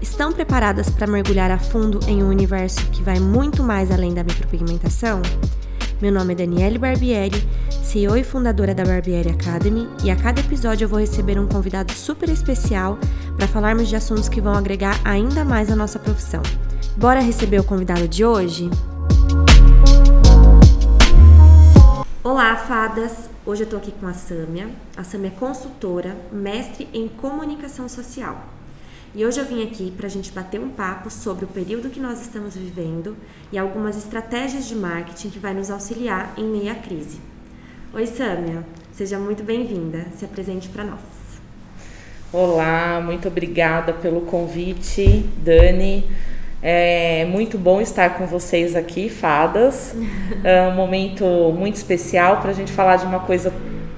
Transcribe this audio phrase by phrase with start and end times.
[0.00, 4.24] estão preparadas para mergulhar a fundo em um universo que vai muito mais além da
[4.24, 5.22] micropigmentação?
[6.00, 7.48] Meu nome é Daniele Barbieri,
[7.82, 11.92] CEO e fundadora da Barbieri Academy, e a cada episódio eu vou receber um convidado
[11.92, 12.98] super especial
[13.36, 16.42] para falarmos de assuntos que vão agregar ainda mais a nossa profissão.
[16.96, 18.70] Bora receber o convidado de hoje?
[22.22, 23.30] Olá, fadas!
[23.46, 24.68] Hoje eu tô aqui com a Sâmia.
[24.96, 28.54] A Sâmia é consultora, mestre em comunicação social.
[29.16, 32.00] E hoje eu vim aqui para a gente bater um papo sobre o período que
[32.00, 33.16] nós estamos vivendo
[33.52, 37.20] e algumas estratégias de marketing que vai nos auxiliar em meio à crise.
[37.92, 40.06] Oi, Sâmia, seja muito bem-vinda.
[40.16, 40.98] Se apresente para nós.
[42.32, 46.10] Olá, muito obrigada pelo convite, Dani.
[46.60, 49.94] É muito bom estar com vocês aqui, fadas.
[50.42, 51.24] É um momento
[51.56, 53.52] muito especial para a gente falar de uma coisa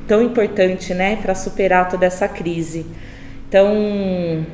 [0.06, 2.84] tão importante, né, para superar toda essa crise.
[3.48, 4.44] Então,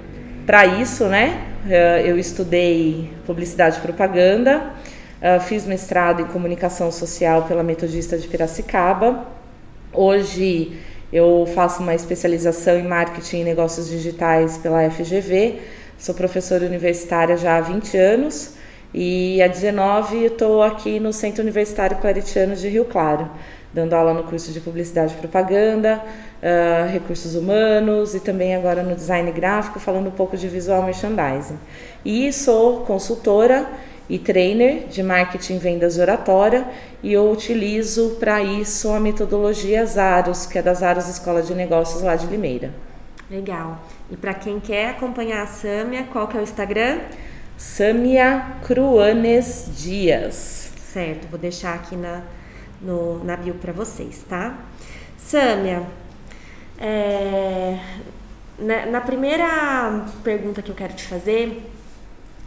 [0.46, 4.72] para isso, né, é, eu estudei publicidade e propaganda,
[5.20, 9.26] é, fiz mestrado em comunicação social pela Metodista de Piracicaba.
[9.92, 10.78] Hoje
[11.12, 15.60] eu faço uma especialização em marketing e negócios digitais pela FGV
[16.02, 18.54] Sou professora universitária já há 20 anos
[18.92, 23.30] e há 19 estou aqui no Centro Universitário Claretiano de Rio Claro,
[23.72, 26.02] dando aula no curso de Publicidade e Propaganda,
[26.42, 31.58] uh, Recursos Humanos e também agora no Design Gráfico, falando um pouco de Visual Merchandising.
[32.04, 33.66] E sou consultora
[34.08, 36.66] e trainer de marketing, vendas e oratória
[37.02, 42.02] e eu utilizo para isso a metodologia Zaros, que é da Zaros Escola de Negócios
[42.02, 42.70] lá de Limeira.
[43.30, 43.82] Legal.
[44.10, 46.98] E para quem quer acompanhar a Sâmia, qual que é o Instagram?
[47.56, 50.70] Sâmia Cruanes Dias.
[50.92, 52.22] Certo, vou deixar aqui na,
[52.82, 54.58] no, na bio para vocês, tá?
[55.16, 55.86] Sâmia,
[56.78, 57.78] é,
[58.58, 61.70] na, na, primeira pergunta que eu quero te fazer,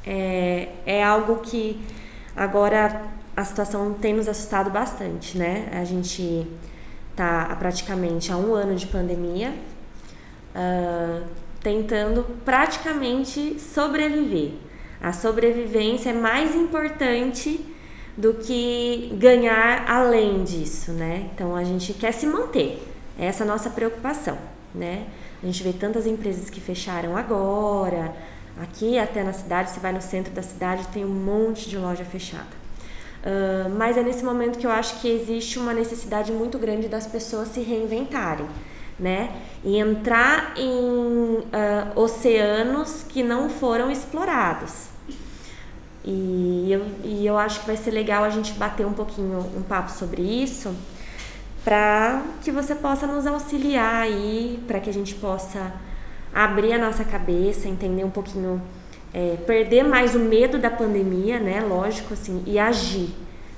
[0.06, 1.81] é, é algo que
[2.35, 3.03] agora
[3.35, 5.69] a situação tem nos assustado bastante, né?
[5.74, 6.47] A gente
[7.16, 9.53] tá praticamente há um ano de pandemia,
[10.53, 11.24] uh,
[11.62, 14.51] tentando praticamente sobreviver.
[15.01, 17.75] A sobrevivência é mais importante
[18.17, 21.29] do que ganhar além disso, né?
[21.33, 22.81] Então a gente quer se manter.
[23.19, 24.37] Essa é a nossa preocupação,
[24.73, 25.07] né?
[25.41, 28.13] A gente vê tantas empresas que fecharam agora.
[28.61, 32.05] Aqui até na cidade, você vai no centro da cidade, tem um monte de loja
[32.05, 32.65] fechada.
[33.21, 37.05] Uh, mas é nesse momento que eu acho que existe uma necessidade muito grande das
[37.07, 38.47] pessoas se reinventarem
[38.99, 39.29] né?
[39.63, 41.43] E entrar em uh,
[41.95, 44.87] oceanos que não foram explorados.
[46.05, 49.63] E eu, e eu acho que vai ser legal a gente bater um pouquinho um
[49.63, 50.75] papo sobre isso
[51.66, 55.73] para que você possa nos auxiliar aí, para que a gente possa
[56.31, 58.61] abrir a nossa cabeça, entender um pouquinho,
[59.11, 61.61] é, perder mais o medo da pandemia, né?
[61.61, 63.09] Lógico, assim, e agir,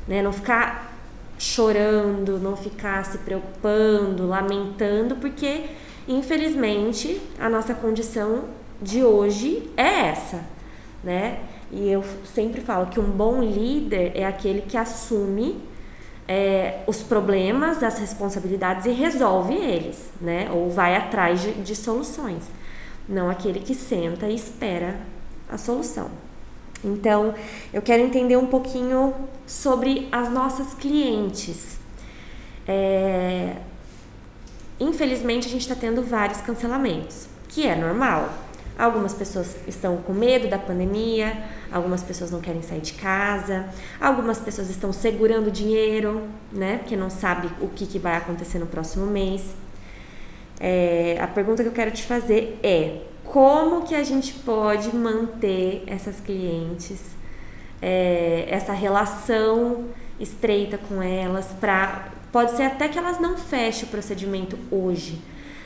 [0.07, 0.21] né?
[0.21, 0.95] Não ficar
[1.37, 5.65] chorando, não ficar se preocupando, lamentando, porque
[6.07, 8.45] infelizmente a nossa condição
[8.81, 10.45] de hoje é essa,
[11.03, 11.39] né?
[11.71, 15.61] E eu sempre falo que um bom líder é aquele que assume
[16.27, 20.49] é, os problemas, as responsabilidades e resolve eles, né?
[20.51, 22.43] Ou vai atrás de, de soluções.
[23.07, 24.99] Não aquele que senta e espera
[25.49, 26.09] a solução.
[26.83, 27.33] Então,
[27.73, 29.13] eu quero entender um pouquinho
[29.45, 31.79] sobre as nossas clientes.
[32.67, 33.55] É...
[34.79, 38.31] Infelizmente, a gente está tendo vários cancelamentos, que é normal.
[38.77, 41.35] Algumas pessoas estão com medo da pandemia,
[41.71, 43.67] algumas pessoas não querem sair de casa,
[43.99, 46.77] algumas pessoas estão segurando dinheiro, né?
[46.77, 49.55] Porque não sabe o que, que vai acontecer no próximo mês.
[50.59, 55.83] É, a pergunta que eu quero te fazer é: como que a gente pode manter
[55.85, 57.01] essas clientes,
[57.81, 59.85] é, essa relação
[60.19, 65.21] estreita com elas, para pode ser até que elas não fechem o procedimento hoje,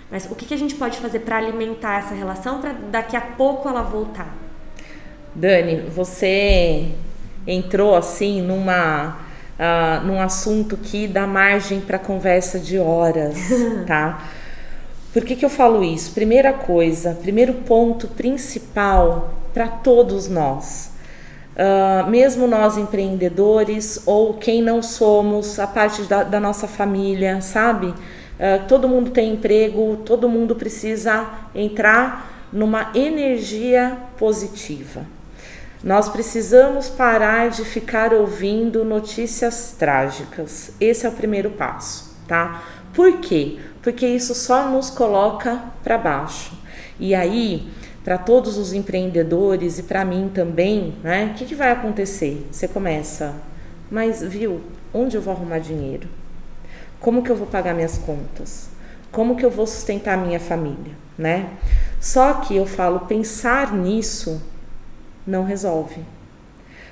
[0.10, 3.22] mas o que, que a gente pode fazer para alimentar essa relação para daqui a
[3.22, 4.51] pouco ela voltar?
[5.34, 6.90] Dani, você
[7.48, 9.18] entrou assim numa
[9.62, 13.38] uh, num assunto que dá margem para conversa de horas,
[13.86, 14.24] tá?
[15.14, 16.12] Por que, que eu falo isso?
[16.12, 20.92] Primeira coisa, primeiro ponto principal para todos nós,
[21.56, 27.88] uh, mesmo nós empreendedores ou quem não somos, a parte da, da nossa família, sabe?
[27.88, 35.06] Uh, todo mundo tem emprego, todo mundo precisa entrar numa energia positiva.
[35.84, 40.72] Nós precisamos parar de ficar ouvindo notícias trágicas.
[40.80, 42.64] Esse é o primeiro passo, tá?
[42.94, 43.58] Por quê?
[43.82, 46.54] Porque isso só nos coloca para baixo.
[47.00, 47.68] E aí
[48.04, 51.32] para todos os empreendedores e para mim também, né?
[51.32, 52.48] O que, que vai acontecer?
[52.52, 53.36] Você começa,
[53.90, 54.62] mas viu,
[54.94, 56.08] onde eu vou arrumar dinheiro?
[57.00, 58.70] Como que eu vou pagar minhas contas?
[59.12, 61.50] Como que eu vou sustentar minha família, né?
[62.00, 64.42] Só que eu falo, pensar nisso
[65.26, 66.02] não resolve.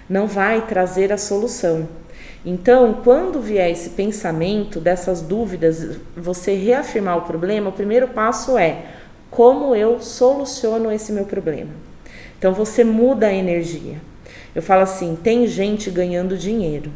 [0.09, 1.87] Não vai trazer a solução.
[2.45, 8.85] Então, quando vier esse pensamento dessas dúvidas, você reafirmar o problema, o primeiro passo é
[9.29, 11.71] como eu soluciono esse meu problema.
[12.37, 13.97] Então, você muda a energia.
[14.55, 16.91] Eu falo assim: tem gente ganhando dinheiro,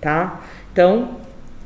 [0.00, 0.42] tá?
[0.72, 1.16] Então,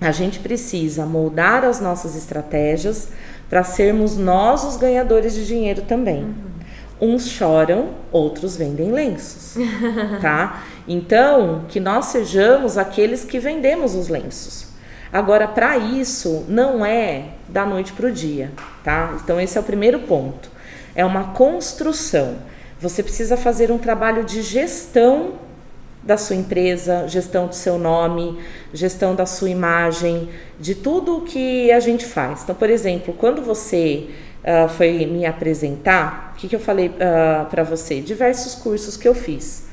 [0.01, 3.09] a gente precisa moldar as nossas estratégias
[3.49, 6.25] para sermos nós os ganhadores de dinheiro também.
[6.25, 6.52] Uhum.
[7.05, 9.57] Uns choram, outros vendem lenços,
[10.23, 10.63] tá?
[10.87, 14.69] Então, que nós sejamos aqueles que vendemos os lenços.
[15.13, 18.53] Agora, para isso, não é da noite para o dia,
[18.85, 19.19] tá?
[19.21, 20.49] Então, esse é o primeiro ponto.
[20.95, 22.37] É uma construção.
[22.81, 25.33] Você precisa fazer um trabalho de gestão
[26.05, 28.39] da sua empresa, gestão do seu nome,
[28.73, 30.29] gestão da sua imagem,
[30.59, 32.43] de tudo o que a gente faz.
[32.45, 34.09] Então, por exemplo, quando você
[34.43, 38.01] uh, foi me apresentar, o que, que eu falei uh, ah, para você?
[38.01, 39.67] Diversos cursos que eu fiz.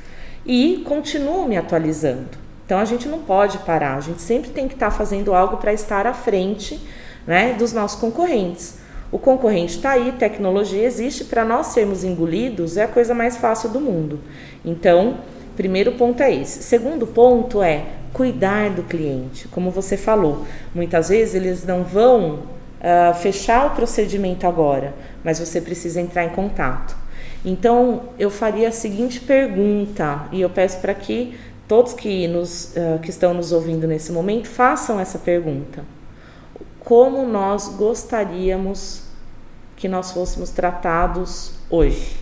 [0.45, 2.37] E continuo me atualizando.
[2.65, 5.57] Então a gente não pode parar, a gente sempre tem que estar tá fazendo algo
[5.57, 6.79] para estar à frente
[7.25, 8.77] né, dos nossos concorrentes.
[9.11, 13.69] O concorrente está aí, tecnologia existe, para nós sermos engolidos é a coisa mais fácil
[13.69, 14.19] do mundo.
[14.63, 15.17] Então,
[15.55, 16.61] primeiro ponto é esse.
[16.61, 19.47] Segundo ponto é cuidar do cliente.
[19.47, 20.45] Como você falou,
[20.75, 24.93] muitas vezes eles não vão uh, fechar o procedimento agora,
[25.23, 26.95] mas você precisa entrar em contato.
[27.43, 31.37] Então, eu faria a seguinte pergunta, e eu peço para que
[31.67, 35.83] todos que, nos, uh, que estão nos ouvindo nesse momento façam essa pergunta.
[36.79, 39.03] Como nós gostaríamos
[39.75, 42.17] que nós fôssemos tratados hoje?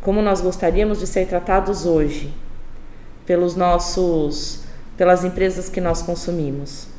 [0.00, 2.32] Como nós gostaríamos de ser tratados hoje
[3.26, 4.60] pelos nossos,
[4.96, 6.91] pelas empresas que nós consumimos?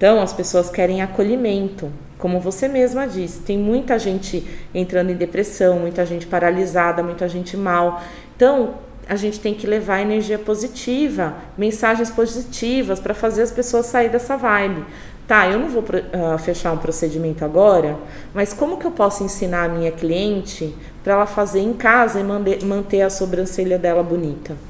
[0.00, 3.40] Então, as pessoas querem acolhimento, como você mesma disse.
[3.40, 4.42] Tem muita gente
[4.74, 8.00] entrando em depressão, muita gente paralisada, muita gente mal.
[8.34, 8.76] Então,
[9.06, 14.38] a gente tem que levar energia positiva, mensagens positivas para fazer as pessoas sair dessa
[14.38, 14.86] vibe.
[15.28, 17.98] Tá, eu não vou uh, fechar um procedimento agora,
[18.32, 20.74] mas como que eu posso ensinar a minha cliente
[21.04, 24.69] para ela fazer em casa e manter a sobrancelha dela bonita?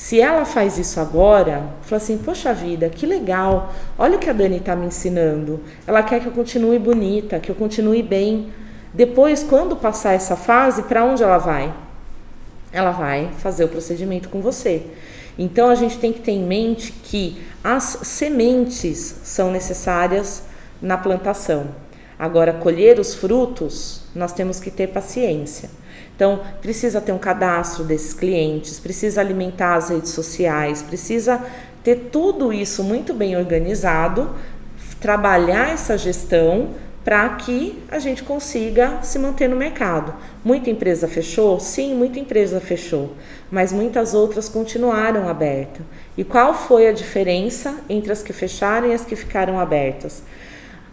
[0.00, 4.32] Se ela faz isso agora, fala assim: Poxa vida, que legal, olha o que a
[4.32, 5.60] Dani está me ensinando.
[5.86, 8.50] Ela quer que eu continue bonita, que eu continue bem.
[8.94, 11.70] Depois, quando passar essa fase, para onde ela vai?
[12.72, 14.86] Ela vai fazer o procedimento com você.
[15.38, 20.44] Então a gente tem que ter em mente que as sementes são necessárias
[20.80, 21.74] na plantação.
[22.18, 25.68] Agora, colher os frutos, nós temos que ter paciência.
[26.20, 31.42] Então, precisa ter um cadastro desses clientes, precisa alimentar as redes sociais, precisa
[31.82, 34.28] ter tudo isso muito bem organizado,
[35.00, 36.72] trabalhar essa gestão
[37.02, 40.12] para que a gente consiga se manter no mercado.
[40.44, 41.58] Muita empresa fechou?
[41.58, 43.14] Sim, muita empresa fechou,
[43.50, 45.86] mas muitas outras continuaram abertas.
[46.18, 50.22] E qual foi a diferença entre as que fecharam e as que ficaram abertas?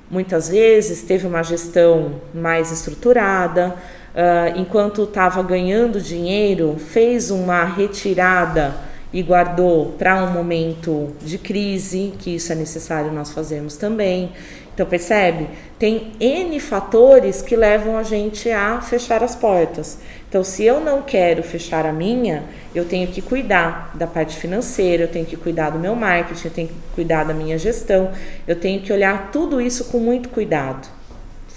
[0.10, 3.76] Muitas vezes teve uma gestão mais estruturada,
[4.18, 8.76] uh, enquanto estava ganhando dinheiro, fez uma retirada
[9.14, 14.32] e guardou para um momento de crise, que isso é necessário nós fazermos também.
[14.74, 15.50] Então, percebe?
[15.80, 19.98] Tem N fatores que levam a gente a fechar as portas.
[20.30, 22.44] Então, se eu não quero fechar a minha,
[22.76, 26.54] eu tenho que cuidar da parte financeira, eu tenho que cuidar do meu marketing, eu
[26.54, 28.12] tenho que cuidar da minha gestão,
[28.48, 30.88] eu tenho que olhar tudo isso com muito cuidado.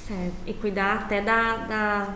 [0.07, 0.33] Certo.
[0.47, 2.15] E cuidar até da, da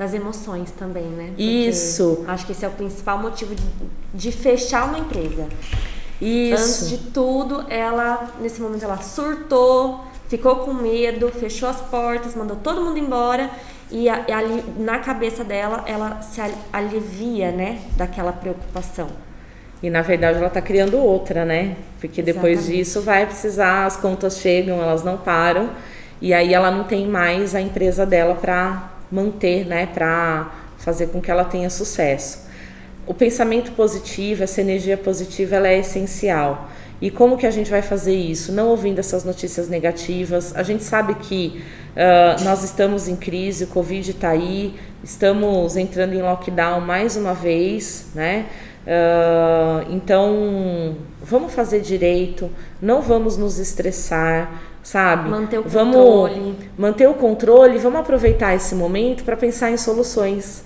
[0.00, 1.26] das emoções também, né?
[1.26, 2.24] Porque Isso.
[2.26, 3.62] Acho que esse é o principal motivo de,
[4.14, 5.46] de fechar uma empresa.
[6.18, 6.54] Isso.
[6.54, 12.56] Antes de tudo, ela, nesse momento, ela surtou, ficou com medo, fechou as portas, mandou
[12.56, 13.50] todo mundo embora
[13.90, 16.40] e, ali, na cabeça dela, ela se
[16.72, 19.08] alivia, né, daquela preocupação.
[19.82, 21.76] E na verdade ela está criando outra, né?
[22.00, 22.78] Porque depois Exatamente.
[22.78, 25.68] disso vai precisar, as contas chegam, elas não param,
[26.22, 31.20] e aí ela não tem mais a empresa dela para manter, né, para fazer com
[31.20, 32.48] que ela tenha sucesso.
[33.06, 36.70] O pensamento positivo, essa energia positiva, ela é essencial.
[37.00, 38.52] E como que a gente vai fazer isso?
[38.52, 40.54] Não ouvindo essas notícias negativas.
[40.54, 41.62] A gente sabe que
[41.96, 47.32] uh, nós estamos em crise, o Covid está aí, estamos entrando em lockdown mais uma
[47.32, 48.46] vez, né?
[48.82, 52.50] Uh, então, vamos fazer direito,
[52.80, 55.28] não vamos nos estressar, sabe?
[55.28, 56.70] Manter o vamos controle.
[56.76, 60.64] manter o controle, vamos aproveitar esse momento para pensar em soluções.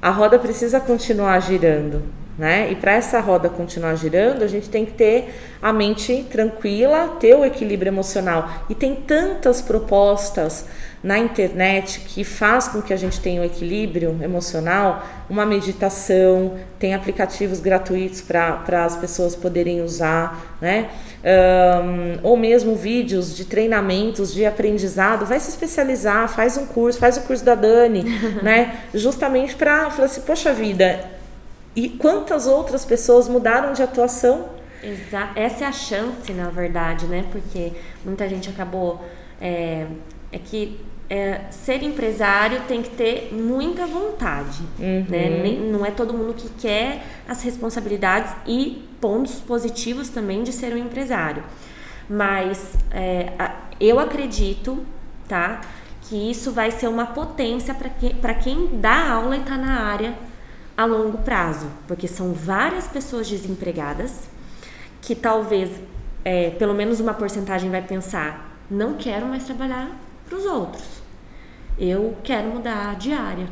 [0.00, 2.02] A roda precisa continuar girando,
[2.38, 2.70] né?
[2.70, 7.34] E para essa roda continuar girando, a gente tem que ter a mente tranquila, ter
[7.34, 8.48] o equilíbrio emocional.
[8.70, 10.64] E tem tantas propostas
[11.02, 16.94] na internet que faz com que a gente tenha um equilíbrio emocional, uma meditação, tem
[16.94, 20.90] aplicativos gratuitos para as pessoas poderem usar, né?
[21.24, 27.16] Um, ou mesmo vídeos de treinamentos, de aprendizado, vai se especializar, faz um curso, faz
[27.16, 28.04] o curso da Dani,
[28.42, 28.82] né?
[28.94, 31.17] Justamente para falar assim, poxa vida,
[31.76, 34.48] e quantas outras pessoas mudaram de atuação?
[34.82, 35.32] Exato.
[35.38, 37.24] Essa é a chance, na verdade, né?
[37.30, 37.72] Porque
[38.04, 39.04] muita gente acabou.
[39.40, 39.86] É,
[40.32, 45.06] é que é, ser empresário tem que ter muita vontade, Uhum.
[45.08, 45.40] né?
[45.42, 50.74] Nem- não é todo mundo que quer as responsabilidades e pontos positivos também de ser
[50.74, 51.42] um empresário.
[52.08, 53.32] Mas é,
[53.80, 54.78] eu acredito,
[55.28, 55.60] tá?
[56.02, 59.80] Que isso vai ser uma potência para que, pra quem dá aula e está na
[59.82, 60.14] área
[60.78, 64.28] a longo prazo, porque são várias pessoas desempregadas
[65.02, 65.68] que talvez,
[66.24, 69.90] é, pelo menos uma porcentagem vai pensar, não quero mais trabalhar
[70.24, 71.02] para os outros.
[71.76, 73.48] Eu quero mudar de área.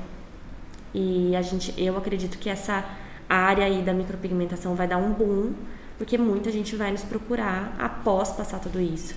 [0.94, 2.84] E a gente, eu acredito que essa
[3.28, 5.52] área aí da micropigmentação vai dar um boom,
[5.98, 9.16] porque muita gente vai nos procurar após passar tudo isso.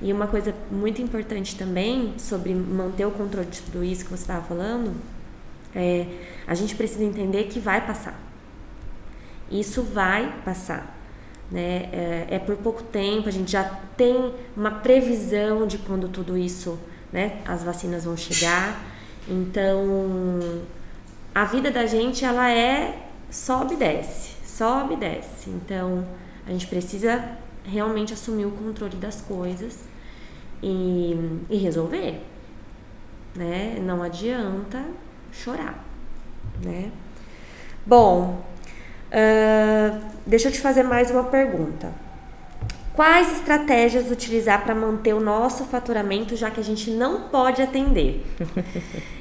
[0.00, 4.22] E uma coisa muito importante também sobre manter o controle de tudo isso que você
[4.22, 4.94] estava falando,
[5.74, 6.06] é,
[6.46, 8.18] a gente precisa entender que vai passar.
[9.50, 10.96] Isso vai passar.
[11.50, 11.88] Né?
[11.92, 13.64] É, é por pouco tempo, a gente já
[13.96, 16.78] tem uma previsão de quando tudo isso,
[17.12, 18.78] né, as vacinas vão chegar.
[19.26, 20.62] Então,
[21.34, 25.48] a vida da gente, ela é sobe e desce, sobe e desce.
[25.48, 26.06] Então,
[26.46, 29.80] a gente precisa realmente assumir o controle das coisas
[30.62, 31.14] e,
[31.48, 32.22] e resolver,
[33.34, 33.78] né?
[33.80, 34.82] Não adianta
[35.32, 35.84] chorar,
[36.62, 36.90] né?
[37.86, 38.40] Bom,
[39.12, 41.92] ah, deixa eu te fazer mais uma pergunta.
[42.94, 48.24] Quais estratégias utilizar para manter o nosso faturamento, já que a gente não pode atender?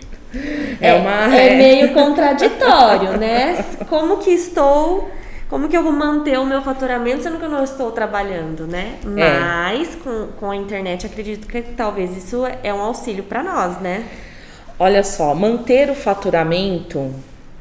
[0.81, 3.63] É uma- é meio contraditório, né?
[3.89, 5.09] Como que estou,
[5.49, 8.97] como que eu vou manter o meu faturamento sendo que eu não estou trabalhando, né?
[9.05, 9.39] É.
[9.39, 14.03] Mas com, com a internet acredito que talvez isso é um auxílio para nós, né?
[14.79, 17.12] Olha só, manter o faturamento,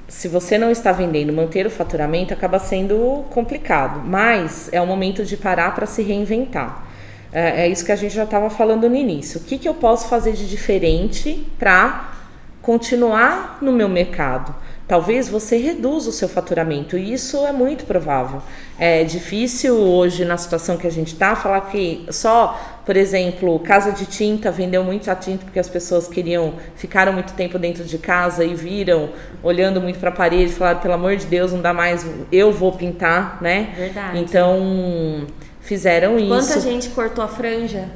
[0.06, 5.24] se você não está vendendo, manter o faturamento acaba sendo complicado, mas é o momento
[5.24, 6.84] de parar para se reinventar.
[7.32, 9.40] É, é isso que a gente já estava falando no início.
[9.40, 12.12] O que, que eu posso fazer de diferente para
[12.60, 14.54] continuar no meu mercado?
[14.86, 18.42] Talvez você reduza o seu faturamento, e isso é muito provável.
[18.78, 23.90] É difícil hoje, na situação que a gente está, falar que só, por exemplo, casa
[23.90, 28.44] de tinta vendeu muita tinta porque as pessoas queriam, ficaram muito tempo dentro de casa
[28.44, 29.10] e viram,
[29.42, 32.70] olhando muito para a parede, falaram, pelo amor de Deus, não dá mais, eu vou
[32.70, 33.74] pintar, né?
[33.76, 34.20] Verdade.
[34.20, 35.26] Então,
[35.60, 36.28] fizeram isso.
[36.28, 37.88] Quanta gente cortou a franja,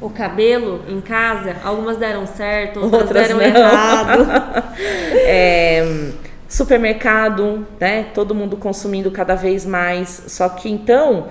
[0.00, 1.56] o cabelo em casa?
[1.62, 3.44] Algumas deram certo, outras, Outras deram não.
[3.44, 4.26] errado.
[5.32, 6.12] É,
[6.48, 8.06] supermercado, né?
[8.14, 10.24] Todo mundo consumindo cada vez mais.
[10.28, 11.28] Só que então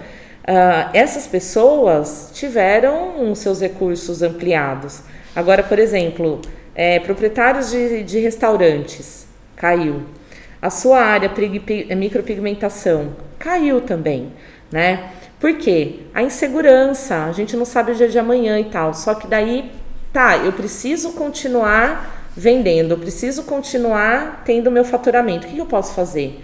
[0.52, 5.02] ah, essas pessoas tiveram seus recursos ampliados.
[5.36, 6.42] Agora, por exemplo,
[6.74, 10.02] é, proprietários de, de restaurantes caiu.
[10.60, 11.32] A sua área
[11.88, 14.34] é micropigmentação caiu também,
[14.72, 15.12] né?
[15.40, 16.00] Por quê?
[16.16, 18.94] A insegurança, a gente não sabe o dia de amanhã e tal.
[18.96, 19.72] Só que daí,
[20.12, 25.46] tá, eu preciso continuar vendendo, eu preciso continuar tendo meu faturamento.
[25.46, 26.44] O que eu posso fazer?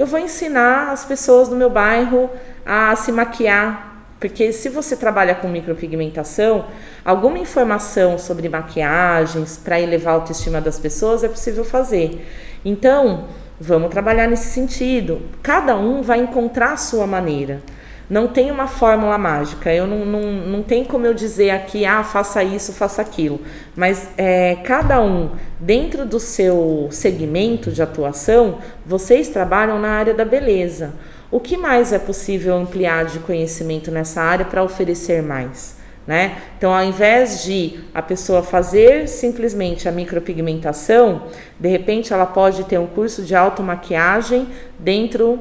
[0.00, 2.30] Eu vou ensinar as pessoas do meu bairro
[2.64, 4.06] a se maquiar.
[4.18, 6.64] Porque se você trabalha com micropigmentação,
[7.04, 12.26] alguma informação sobre maquiagens para elevar a autoestima das pessoas é possível fazer.
[12.64, 13.26] Então,
[13.60, 15.20] vamos trabalhar nesse sentido.
[15.42, 17.60] Cada um vai encontrar a sua maneira.
[18.10, 19.72] Não tem uma fórmula mágica.
[19.72, 23.40] Eu não, não, não tem como eu dizer aqui, ah, faça isso, faça aquilo.
[23.76, 30.24] Mas é, cada um, dentro do seu segmento de atuação, vocês trabalham na área da
[30.24, 30.92] beleza.
[31.30, 35.78] O que mais é possível ampliar de conhecimento nessa área para oferecer mais?
[36.04, 36.38] Né?
[36.58, 41.28] Então, ao invés de a pessoa fazer simplesmente a micropigmentação,
[41.60, 45.38] de repente ela pode ter um curso de automaquiagem dentro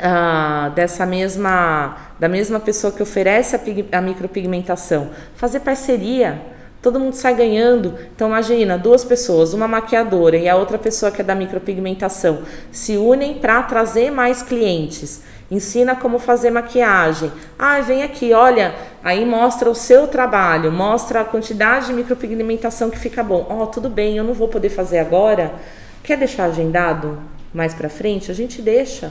[0.00, 6.42] ah, dessa mesma da mesma pessoa que oferece a, a micropigmentação, fazer parceria,
[6.82, 7.94] todo mundo sai ganhando.
[8.14, 12.96] Então imagina duas pessoas, uma maquiadora e a outra pessoa que é da micropigmentação, se
[12.96, 15.22] unem para trazer mais clientes.
[15.50, 17.32] ensina como fazer maquiagem.
[17.58, 22.98] Ah, vem aqui, olha, aí mostra o seu trabalho, mostra a quantidade de micropigmentação que
[22.98, 23.46] fica bom.
[23.48, 25.54] Ó, oh, tudo bem, eu não vou poder fazer agora.
[26.02, 27.18] Quer deixar agendado
[27.54, 28.30] mais para frente?
[28.30, 29.10] A gente deixa.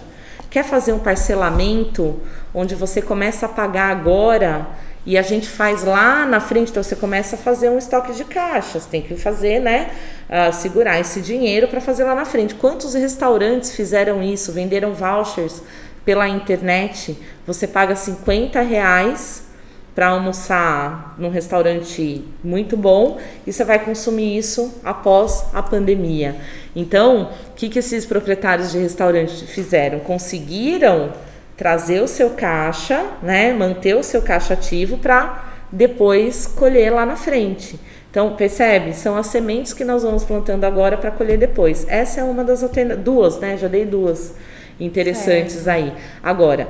[0.49, 2.19] Quer fazer um parcelamento
[2.53, 4.67] onde você começa a pagar agora
[5.05, 8.25] e a gente faz lá na frente, então você começa a fazer um estoque de
[8.25, 9.89] caixas, tem que fazer, né?
[10.29, 12.55] Uh, segurar esse dinheiro para fazer lá na frente.
[12.55, 14.51] Quantos restaurantes fizeram isso?
[14.51, 15.63] Venderam vouchers
[16.03, 17.17] pela internet?
[17.45, 19.47] Você paga 50 reais
[19.95, 26.35] para almoçar num restaurante muito bom e você vai consumir isso após a pandemia.
[26.79, 29.97] Então, o que, que esses proprietários de restaurante fizeram?
[29.97, 31.11] Conseguiram
[31.57, 37.15] trazer o seu caixa, né, manter o seu caixa ativo para depois colher lá na
[37.15, 37.79] frente.
[38.11, 38.93] Então, percebe?
[38.93, 41.83] São as sementes que nós vamos plantando agora para colher depois.
[41.89, 43.03] Essa é uma das alternativas.
[43.03, 43.57] Duas, né?
[43.57, 44.35] Já dei duas
[44.79, 45.91] interessantes aí.
[46.21, 46.67] Agora,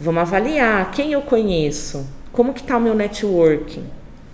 [0.00, 3.84] vamos avaliar quem eu conheço, como que está o meu networking,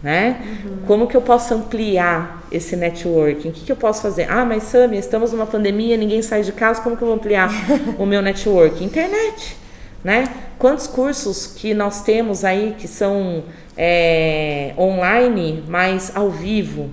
[0.02, 0.40] né?
[0.64, 0.76] Uhum.
[0.86, 3.50] Como que eu posso ampliar esse networking?
[3.50, 4.30] O que, que eu posso fazer?
[4.30, 7.50] Ah, mas Samia, estamos numa pandemia, ninguém sai de casa, como que eu vou ampliar
[7.98, 8.84] o meu networking?
[8.84, 9.60] Internet
[10.02, 10.24] né?
[10.58, 13.44] Quantos cursos que nós temos aí que são
[13.76, 16.90] é, online, mas ao vivo?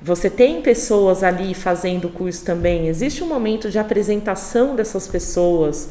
[0.00, 2.86] Você tem pessoas ali fazendo curso também.
[2.86, 5.90] Existe um momento de apresentação dessas pessoas.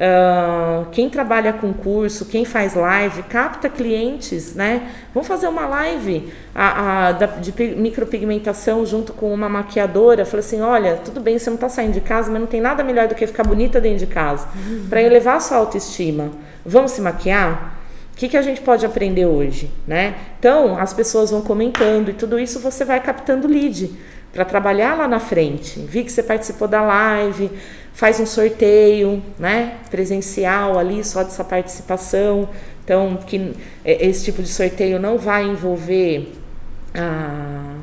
[0.00, 4.90] Uh, quem trabalha com curso, quem faz live, capta clientes, né?
[5.12, 10.24] Vamos fazer uma live a, a, de micropigmentação junto com uma maquiadora.
[10.24, 12.82] Falei assim: olha, tudo bem, você não está saindo de casa, mas não tem nada
[12.82, 14.86] melhor do que ficar bonita dentro de casa uhum.
[14.88, 16.30] para elevar a sua autoestima.
[16.64, 17.78] Vamos se maquiar?
[18.14, 20.14] O que, que a gente pode aprender hoje, né?
[20.38, 23.90] Então, as pessoas vão comentando e tudo isso você vai captando lead
[24.32, 25.80] para trabalhar lá na frente.
[25.80, 27.50] Vi que você participou da live,
[28.00, 32.48] faz um sorteio, né, presencial ali só dessa participação.
[32.82, 33.52] Então, que
[33.84, 36.32] é, esse tipo de sorteio não vai envolver
[36.94, 37.74] a,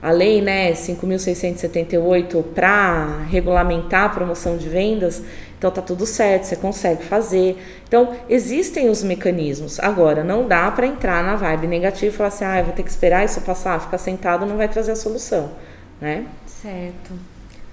[0.00, 5.22] a lei, né, 5.678 para regulamentar a promoção de vendas.
[5.58, 7.62] Então tá tudo certo, você consegue fazer.
[7.86, 9.78] Então existem os mecanismos.
[9.80, 12.82] Agora não dá para entrar na vibe negativa e falar assim: "Ah, eu vou ter
[12.82, 15.50] que esperar isso passar, ficar sentado não vai trazer a solução",
[16.00, 16.24] né?
[16.46, 17.12] Certo.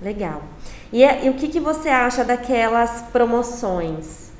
[0.01, 0.43] Legal.
[0.93, 4.31] E, é, e o que, que você acha daquelas promoções?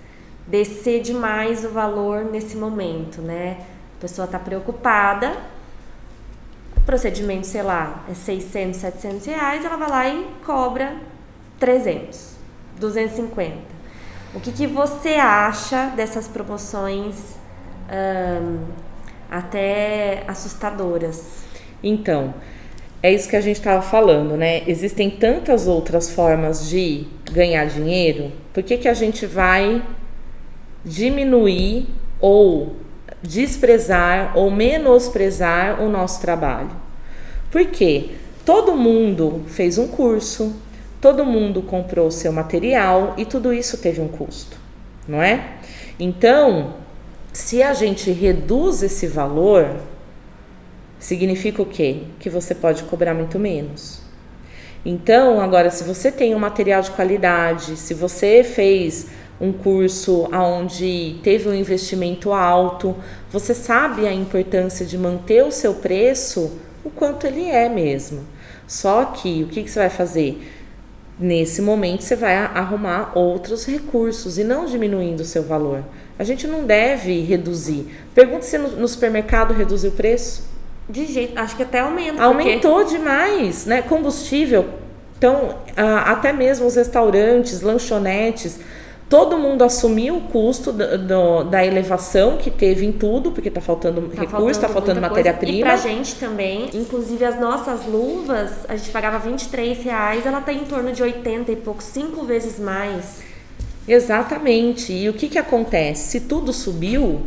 [0.46, 3.58] Descer demais o valor nesse momento, né?
[3.98, 5.36] A pessoa está preocupada,
[6.86, 10.96] procedimento, sei lá, é 600, 700 reais, ela vai lá e cobra
[11.60, 12.36] 300,
[12.80, 13.58] 250.
[14.36, 17.36] O que, que você acha dessas promoções
[17.90, 18.66] hum,
[19.32, 21.46] até assustadoras?
[21.82, 22.32] Então,
[23.04, 24.64] é isso que a gente estava falando, né?
[24.66, 29.84] Existem tantas outras formas de ganhar dinheiro, por que, que a gente vai
[30.86, 31.88] diminuir
[32.22, 32.78] ou
[33.22, 36.72] desprezar ou menosprezar o nosso trabalho?
[37.52, 38.12] Porque
[38.46, 40.56] todo mundo fez um curso,
[41.02, 44.58] todo mundo comprou seu material e tudo isso teve um custo,
[45.06, 45.58] não é?
[46.00, 46.76] Então,
[47.34, 49.76] se a gente reduz esse valor,
[51.06, 52.04] significa o quê?
[52.20, 54.02] Que você pode cobrar muito menos.
[54.86, 59.08] Então, agora, se você tem um material de qualidade, se você fez
[59.40, 62.96] um curso onde teve um investimento alto,
[63.30, 66.52] você sabe a importância de manter o seu preço
[66.84, 68.26] o quanto ele é mesmo.
[68.68, 70.42] Só que o que, que você vai fazer?
[71.20, 75.84] Nesse momento, você vai arrumar outros recursos e não diminuindo o seu valor.
[76.18, 77.88] A gente não deve reduzir.
[78.14, 80.53] Pergunte se no, no supermercado reduziu o preço.
[80.90, 82.22] De jeito, acho que até aumenta.
[82.22, 82.98] Aumentou porque...
[82.98, 83.82] demais, né?
[83.82, 84.66] Combustível.
[85.18, 85.56] Então,
[86.06, 88.60] até mesmo os restaurantes, lanchonetes,
[89.08, 93.62] todo mundo assumiu o custo do, do, da elevação que teve em tudo, porque está
[93.62, 95.60] faltando tá recurso, está faltando, tá faltando matéria-prima.
[95.60, 100.52] E pra gente também, inclusive as nossas luvas, a gente pagava 23 reais, ela está
[100.52, 103.24] em torno de 80 e pouco, cinco vezes mais.
[103.88, 104.92] Exatamente.
[104.92, 106.10] E o que, que acontece?
[106.10, 107.22] Se tudo subiu,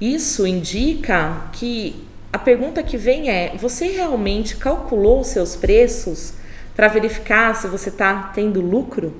[0.00, 6.34] isso indica que a pergunta que vem é: você realmente calculou os seus preços
[6.74, 9.14] para verificar se você está tendo lucro?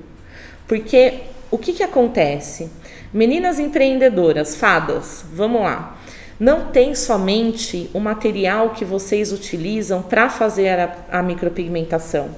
[0.67, 2.69] Porque o que, que acontece?
[3.13, 5.97] Meninas empreendedoras, fadas, vamos lá.
[6.39, 12.29] Não tem somente o material que vocês utilizam para fazer a, a micropigmentação.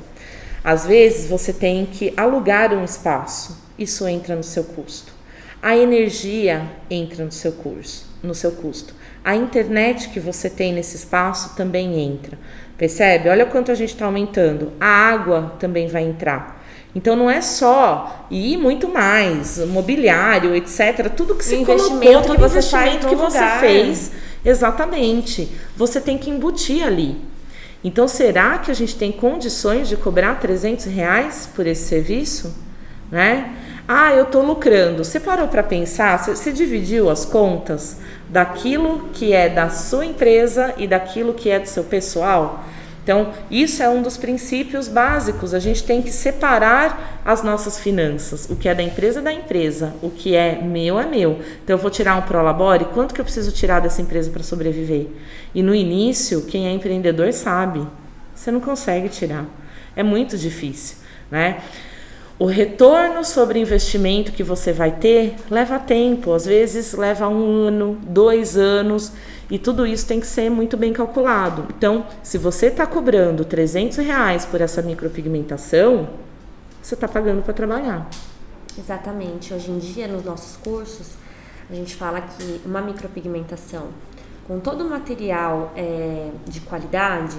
[0.64, 5.14] Às vezes você tem que alugar um espaço, isso entra no seu custo.
[5.62, 8.94] A energia entra no seu curso, no seu custo.
[9.24, 12.38] A internet que você tem nesse espaço também entra.
[12.78, 13.30] Percebe?
[13.30, 14.74] Olha quanto a gente está aumentando.
[14.80, 16.62] A água também vai entrar.
[16.96, 21.10] Então não é só e muito mais, mobiliário, etc.
[21.16, 23.60] Tudo que se colocou, que você investimento faz que você lugar.
[23.60, 24.12] fez,
[24.46, 25.50] exatamente.
[25.76, 27.20] Você tem que embutir ali.
[27.84, 32.56] Então será que a gente tem condições de cobrar 300 reais por esse serviço,
[33.12, 33.56] né?
[33.88, 35.04] Ah, eu estou lucrando.
[35.04, 36.18] Você parou para pensar?
[36.18, 37.98] Você, você dividiu as contas
[38.34, 42.66] daquilo que é da sua empresa e daquilo que é do seu pessoal?
[43.04, 45.54] Então, isso é um dos princípios básicos.
[45.54, 48.50] A gente tem que separar as nossas finanças.
[48.50, 49.94] O que é da empresa é da empresa.
[50.02, 51.40] O que é meu é meu.
[51.64, 52.86] Então, eu vou tirar um Prolabore.
[52.86, 55.08] Quanto que eu preciso tirar dessa empresa para sobreviver?
[55.54, 57.86] E no início, quem é empreendedor sabe.
[58.34, 59.46] Você não consegue tirar.
[59.96, 60.98] É muito difícil,
[61.30, 61.62] né?
[62.40, 67.98] O retorno sobre investimento que você vai ter leva tempo, às vezes leva um ano,
[68.02, 69.12] dois anos,
[69.50, 71.68] e tudo isso tem que ser muito bem calculado.
[71.78, 76.10] Então, se você está cobrando 300 reais por essa micropigmentação,
[76.82, 78.10] você está pagando para trabalhar.
[78.78, 79.54] Exatamente.
[79.54, 81.12] Hoje em dia, nos nossos cursos,
[81.70, 83.90] a gente fala que uma micropigmentação
[84.48, 87.38] com todo o material é, de qualidade,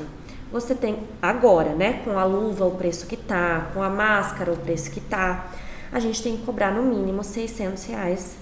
[0.52, 2.02] você tem agora, né?
[2.04, 5.46] Com a luva o preço que tá, com a máscara o preço que tá,
[5.92, 8.36] a gente tem que cobrar no mínimo 600 reais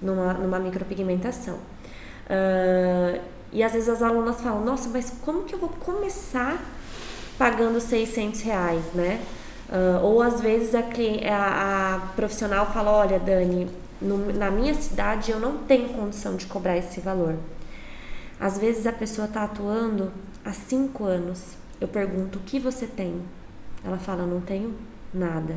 [0.00, 1.56] numa, numa micropigmentação.
[1.56, 3.20] Uh,
[3.52, 6.62] e às vezes as alunas falam, nossa, mas como que eu vou começar
[7.38, 9.20] pagando 600 reais, né?
[9.68, 13.68] Uh, ou às vezes a, a, a, profissional fala, olha Dani,
[14.00, 17.36] no, na minha cidade eu não tenho condição de cobrar esse valor.
[18.40, 20.12] Às vezes a pessoa está atuando
[20.44, 21.56] há cinco anos.
[21.80, 23.20] Eu pergunto, o que você tem?
[23.84, 24.74] Ela fala, não tenho
[25.12, 25.54] nada.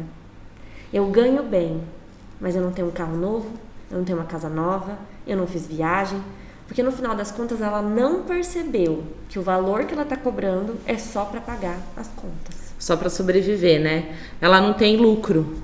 [0.91, 1.81] Eu ganho bem,
[2.39, 3.51] mas eu não tenho um carro novo,
[3.89, 6.21] eu não tenho uma casa nova, eu não fiz viagem,
[6.67, 10.77] porque no final das contas ela não percebeu que o valor que ela está cobrando
[10.85, 12.73] é só para pagar as contas.
[12.79, 14.15] Só para sobreviver, né?
[14.39, 15.61] Ela não tem lucro,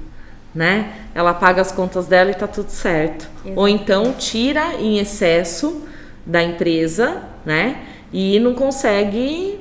[0.54, 1.08] né?
[1.16, 3.28] Ela paga as contas dela e tá tudo certo.
[3.44, 3.60] Exato.
[3.60, 5.88] Ou então tira em excesso
[6.28, 7.84] da empresa, né?
[8.12, 9.60] E não consegue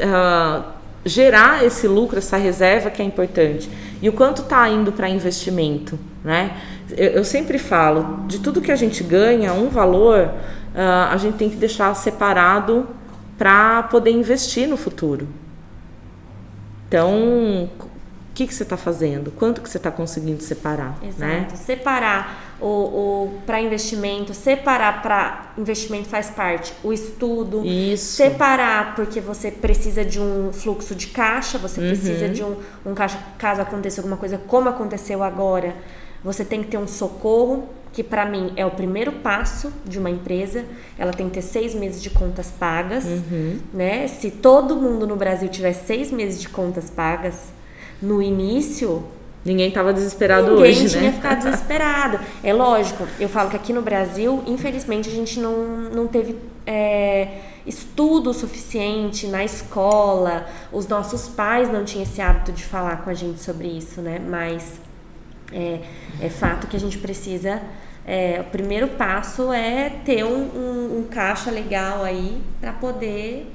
[0.00, 0.64] uh,
[1.04, 3.70] gerar esse lucro, essa reserva que é importante.
[4.00, 6.56] E o quanto está indo para investimento, né?
[6.96, 10.28] Eu, eu, sempre falo, de tudo que a gente ganha, um valor
[10.74, 12.88] uh, a gente tem que deixar separado
[13.36, 15.28] para poder investir no futuro.
[16.88, 17.70] Então,
[18.32, 19.30] o que, que você está fazendo?
[19.30, 20.96] Quanto que você está conseguindo separar?
[21.02, 21.20] Exato.
[21.20, 21.48] Né?
[21.54, 27.62] Separar o, o para investimento, separar para investimento faz parte o estudo.
[27.62, 28.16] Isso.
[28.16, 31.88] Separar porque você precisa de um fluxo de caixa, você uhum.
[31.88, 35.76] precisa de um, um caixa caso aconteça alguma coisa como aconteceu agora.
[36.24, 40.08] Você tem que ter um socorro, que para mim é o primeiro passo de uma
[40.08, 40.64] empresa.
[40.98, 43.58] Ela tem que ter seis meses de contas pagas, uhum.
[43.74, 44.08] né?
[44.08, 47.52] Se todo mundo no Brasil tiver seis meses de contas pagas
[48.02, 49.04] no início,
[49.44, 51.12] Ninguém estava desesperado Ninguém hoje, tinha né?
[51.12, 52.20] ficado desesperado.
[52.44, 57.38] É lógico, eu falo que aqui no Brasil, infelizmente, a gente não, não teve é,
[57.66, 60.46] estudo suficiente na escola.
[60.70, 64.20] Os nossos pais não tinham esse hábito de falar com a gente sobre isso, né?
[64.20, 64.80] Mas
[65.52, 65.80] é,
[66.20, 67.60] é fato que a gente precisa.
[68.06, 73.52] É, o primeiro passo é ter um, um, um caixa legal aí para poder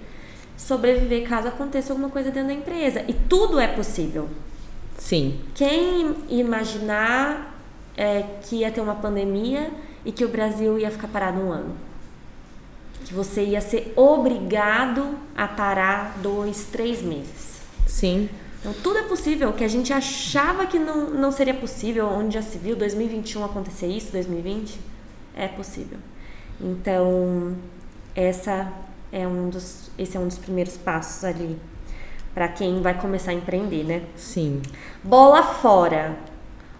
[0.58, 3.06] sobreviver caso aconteça alguma coisa dentro da empresa.
[3.08, 4.28] E tudo é possível.
[4.98, 5.40] Sim.
[5.54, 7.56] Quem imaginar
[7.96, 9.72] é, que ia ter uma pandemia
[10.04, 11.76] e que o Brasil ia ficar parado um ano?
[13.06, 17.62] Que você ia ser obrigado a parar dois, três meses.
[17.86, 18.28] Sim.
[18.60, 19.50] Então tudo é possível.
[19.50, 23.46] O que a gente achava que não, não seria possível, onde já se viu 2021
[23.46, 24.80] acontecer isso, 2020,
[25.36, 26.00] é possível.
[26.60, 27.56] Então,
[28.16, 28.74] essa
[29.12, 31.58] é um dos, esse é um dos primeiros passos ali
[32.38, 34.04] para quem vai começar a empreender, né?
[34.16, 34.62] Sim.
[35.04, 36.16] Bola fora.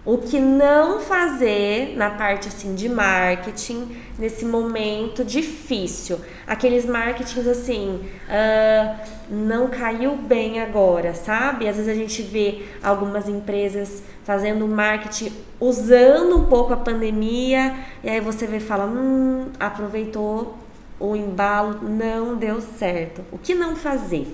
[0.04, 6.20] O que não fazer na parte assim de marketing nesse momento difícil?
[6.46, 8.96] Aqueles marketings assim, uh,
[9.28, 11.68] não caiu bem agora, sabe?
[11.68, 18.08] Às vezes a gente vê algumas empresas fazendo marketing usando um pouco a pandemia e
[18.08, 20.56] aí você vê e fala, hum, aproveitou
[21.00, 23.22] o embalo, não deu certo.
[23.30, 24.26] O que não fazer?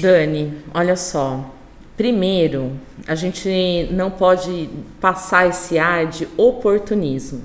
[0.00, 1.50] Dani, olha só.
[1.96, 2.72] Primeiro,
[3.06, 4.68] a gente não pode
[5.00, 7.42] passar esse ar de oportunismo,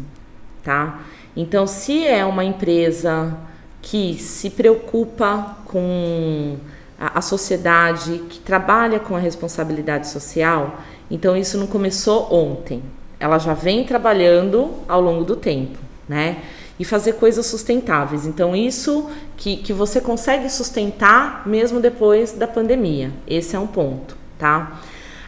[0.63, 1.01] tá?
[1.35, 3.37] Então, se é uma empresa
[3.81, 6.57] que se preocupa com
[6.99, 10.79] a, a sociedade, que trabalha com a responsabilidade social,
[11.11, 12.81] então isso não começou ontem.
[13.19, 16.37] Ela já vem trabalhando ao longo do tempo, né?
[16.79, 18.25] E fazer coisas sustentáveis.
[18.25, 23.11] Então, isso que, que você consegue sustentar mesmo depois da pandemia.
[23.27, 24.79] Esse é um ponto, tá?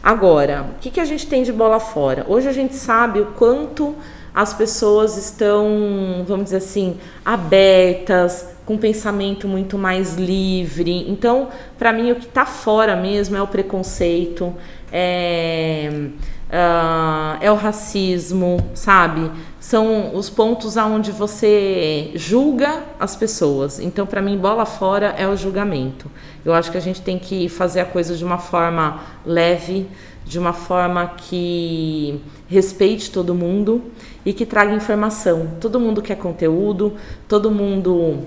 [0.01, 2.25] Agora, o que, que a gente tem de bola fora?
[2.27, 3.95] Hoje a gente sabe o quanto
[4.33, 11.09] as pessoas estão, vamos dizer assim, abertas, com pensamento muito mais livre.
[11.09, 14.55] Então, para mim, o que está fora mesmo é o preconceito,
[14.91, 16.09] é,
[16.49, 19.31] uh, é o racismo, sabe?
[19.59, 23.79] São os pontos aonde você julga as pessoas.
[23.79, 26.09] Então, para mim, bola fora é o julgamento.
[26.43, 29.87] Eu acho que a gente tem que fazer a coisa de uma forma leve,
[30.25, 33.81] de uma forma que respeite todo mundo
[34.25, 35.51] e que traga informação.
[35.59, 36.93] Todo mundo quer conteúdo,
[37.27, 38.25] todo mundo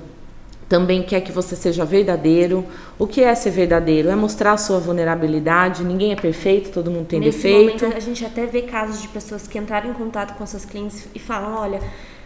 [0.72, 2.64] também quer que você seja verdadeiro.
[2.98, 4.08] O que é ser verdadeiro?
[4.08, 5.84] É mostrar a sua vulnerabilidade.
[5.84, 7.84] Ninguém é perfeito, todo mundo tem Nesse defeito.
[7.84, 11.06] Momento, a gente até vê casos de pessoas que entraram em contato com seus clientes
[11.14, 11.78] e falam: olha,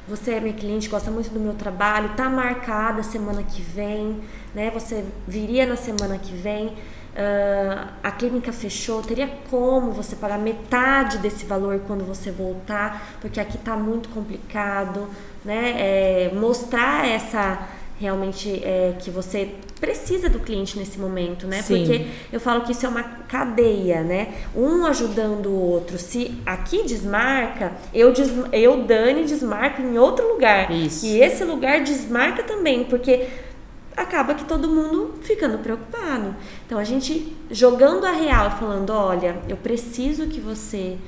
[0.07, 4.21] você é minha cliente, gosta muito do meu trabalho, tá marcada semana que vem,
[4.55, 4.71] né?
[4.73, 6.69] Você viria na semana que vem.
[6.69, 13.41] Uh, a clínica fechou, teria como você pagar metade desse valor quando você voltar, porque
[13.41, 15.09] aqui está muito complicado,
[15.45, 15.75] né?
[15.79, 17.67] É, mostrar essa
[17.99, 21.63] realmente é, que você precisa do cliente nesse momento, né?
[21.63, 21.79] Sim.
[21.79, 24.35] Porque eu falo que isso é uma cadeia, né?
[24.55, 25.99] Um ajudando o outro.
[25.99, 30.71] Se aqui desmarca, eu, des, eu Dani, desmarco em outro lugar.
[30.71, 31.07] Isso.
[31.07, 33.27] E esse lugar desmarca também, porque
[33.97, 36.37] acaba que todo mundo ficando preocupado.
[36.67, 40.99] Então a gente jogando a real, falando, olha, eu preciso que você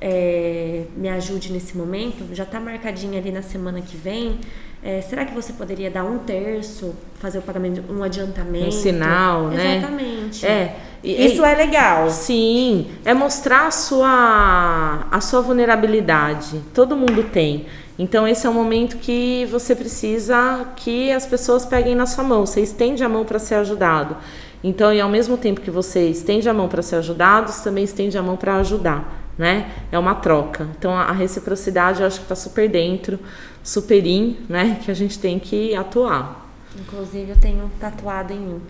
[0.00, 4.40] é, me ajude nesse momento, já está marcadinha ali na semana que vem.
[4.82, 8.68] É, será que você poderia dar um terço, fazer o pagamento, um adiantamento?
[8.68, 9.78] Um sinal, né?
[9.78, 10.46] Exatamente.
[10.46, 10.76] É.
[11.02, 12.10] Isso é legal.
[12.10, 16.62] Sim, é mostrar a sua, a sua vulnerabilidade.
[16.74, 17.66] Todo mundo tem.
[17.98, 22.44] Então esse é o momento que você precisa que as pessoas peguem na sua mão.
[22.44, 24.16] Você estende a mão para ser ajudado.
[24.64, 27.84] Então, e ao mesmo tempo que você estende a mão para ser ajudado, você também
[27.84, 29.70] estende a mão para ajudar né?
[29.92, 30.68] É uma troca.
[30.78, 33.18] Então a reciprocidade eu acho que está super dentro,
[33.66, 34.80] super in, né?
[34.84, 36.48] Que a gente tem que atuar.
[36.78, 38.62] Inclusive eu tenho tatuado em mim.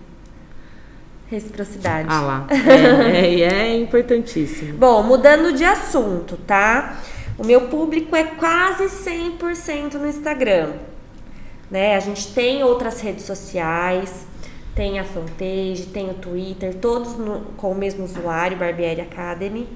[1.27, 2.07] Reciprocidade.
[2.09, 2.47] Ah lá.
[3.13, 4.77] É, é, é importantíssimo.
[4.77, 6.99] Bom, mudando de assunto, tá?
[7.37, 10.73] O meu público é quase 100% no Instagram.
[11.69, 11.95] Né?
[11.95, 14.25] A gente tem outras redes sociais,
[14.73, 19.67] tem a fanpage, tem o Twitter, todos no, com o mesmo usuário, Barbieri Academy.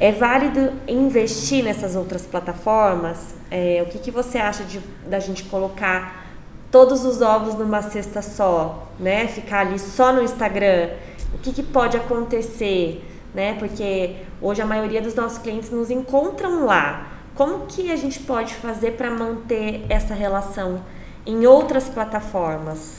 [0.00, 3.34] É válido investir nessas outras plataformas?
[3.50, 6.26] É, o que, que você acha de, da gente colocar
[6.70, 9.28] todos os ovos numa cesta só, né?
[9.28, 10.88] Ficar ali só no Instagram?
[11.34, 13.54] O que, que pode acontecer, né?
[13.58, 17.08] Porque hoje a maioria dos nossos clientes nos encontram lá.
[17.34, 20.82] Como que a gente pode fazer para manter essa relação
[21.24, 22.96] em outras plataformas?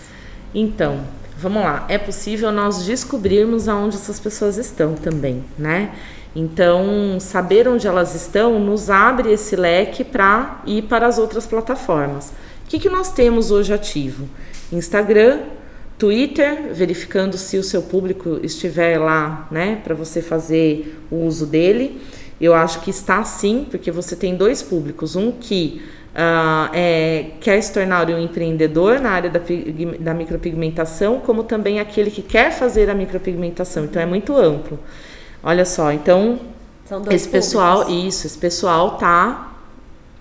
[0.56, 1.04] Então,
[1.38, 1.86] vamos lá.
[1.88, 5.94] É possível nós descobrirmos aonde essas pessoas estão também, né?
[6.36, 12.30] Então, saber onde elas estão nos abre esse leque para ir para as outras plataformas.
[12.66, 14.28] O que, que nós temos hoje ativo?
[14.72, 15.42] Instagram,
[15.98, 22.02] Twitter, verificando se o seu público estiver lá, né, para você fazer o uso dele.
[22.42, 27.62] Eu acho que está sim, porque você tem dois públicos: um que uh, é, quer
[27.62, 29.40] se tornar um empreendedor na área da,
[30.00, 33.86] da micropigmentação, como também aquele que quer fazer a micropigmentação.
[33.86, 34.80] Então, é muito amplo.
[35.44, 36.40] Olha só, então
[37.12, 39.52] esse pessoal, isso, esse pessoal tá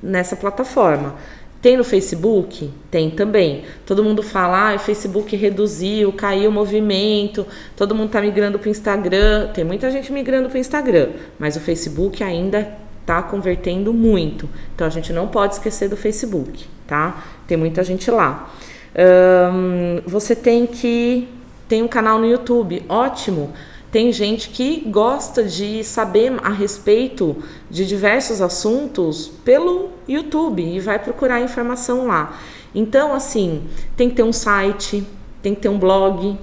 [0.02, 1.14] nessa plataforma.
[1.60, 2.72] Tem no Facebook?
[2.90, 3.62] Tem também.
[3.86, 8.66] Todo mundo fala, ah, o Facebook reduziu, caiu o movimento, todo mundo tá migrando para
[8.66, 9.48] o Instagram.
[9.54, 12.68] Tem muita gente migrando para o Instagram, mas o Facebook ainda
[13.06, 14.48] tá convertendo muito.
[14.74, 17.22] Então a gente não pode esquecer do Facebook, tá?
[17.46, 18.50] Tem muita gente lá.
[20.04, 21.28] Você tem que
[21.68, 23.52] tem um canal no YouTube, ótimo.
[23.92, 27.36] Tem gente que gosta de saber a respeito
[27.68, 32.40] de diversos assuntos pelo YouTube e vai procurar informação lá.
[32.74, 35.06] Então, assim, tem que ter um site,
[35.42, 36.38] tem que ter um blog,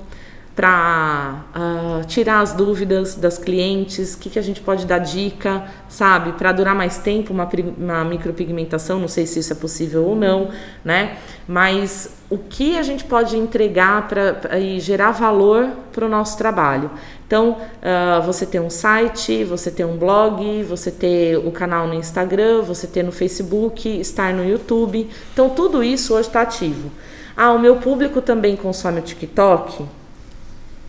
[0.59, 4.97] para uh, ah, tirar as dúvidas das clientes, o que, que a gente pode dar
[4.97, 10.03] dica, sabe, para durar mais tempo uma, uma micropigmentação, não sei se isso é possível
[10.03, 10.49] ou não,
[10.83, 11.15] né?
[11.47, 16.91] Mas o que a gente pode entregar para e gerar valor para o nosso trabalho.
[17.25, 21.93] Então, uh, você ter um site, você ter um blog, você ter o canal no
[21.93, 25.09] Instagram, você ter no Facebook, estar no YouTube.
[25.31, 26.91] Então, tudo isso hoje está ativo.
[27.37, 29.98] Ah, o meu público também consome o TikTok?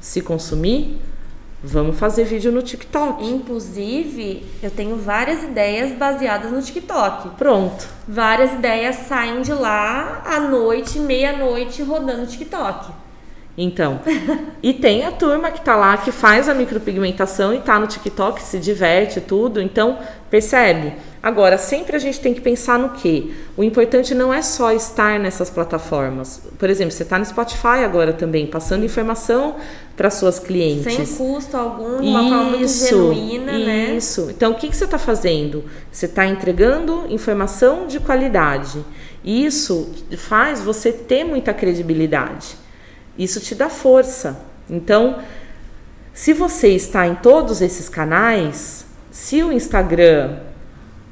[0.00, 0.98] Se consumir,
[1.62, 3.24] vamos fazer vídeo no TikTok.
[3.24, 7.36] Inclusive, eu tenho várias ideias baseadas no TikTok.
[7.36, 7.86] Pronto.
[8.08, 12.92] Várias ideias saem de lá à noite, meia-noite, rodando TikTok.
[13.58, 14.00] Então,
[14.62, 18.42] e tem a turma que tá lá, que faz a micropigmentação e tá no TikTok,
[18.42, 19.60] se diverte tudo.
[19.60, 19.98] Então,
[20.30, 20.94] percebe?
[21.22, 23.34] Agora, sempre a gente tem que pensar no que?
[23.54, 26.48] O importante não é só estar nessas plataformas.
[26.58, 29.56] Por exemplo, você está no Spotify agora também, passando informação
[29.94, 30.94] para suas clientes.
[30.94, 33.66] Sem custo algum, de uma isso, forma muito genuína, isso.
[33.66, 33.96] né?
[33.96, 34.28] Isso.
[34.30, 35.64] Então, o que, que você está fazendo?
[35.92, 38.82] Você está entregando informação de qualidade.
[39.22, 42.56] Isso faz você ter muita credibilidade.
[43.18, 44.40] Isso te dá força.
[44.68, 45.22] Então,
[46.12, 50.38] se você está em todos esses canais, se o Instagram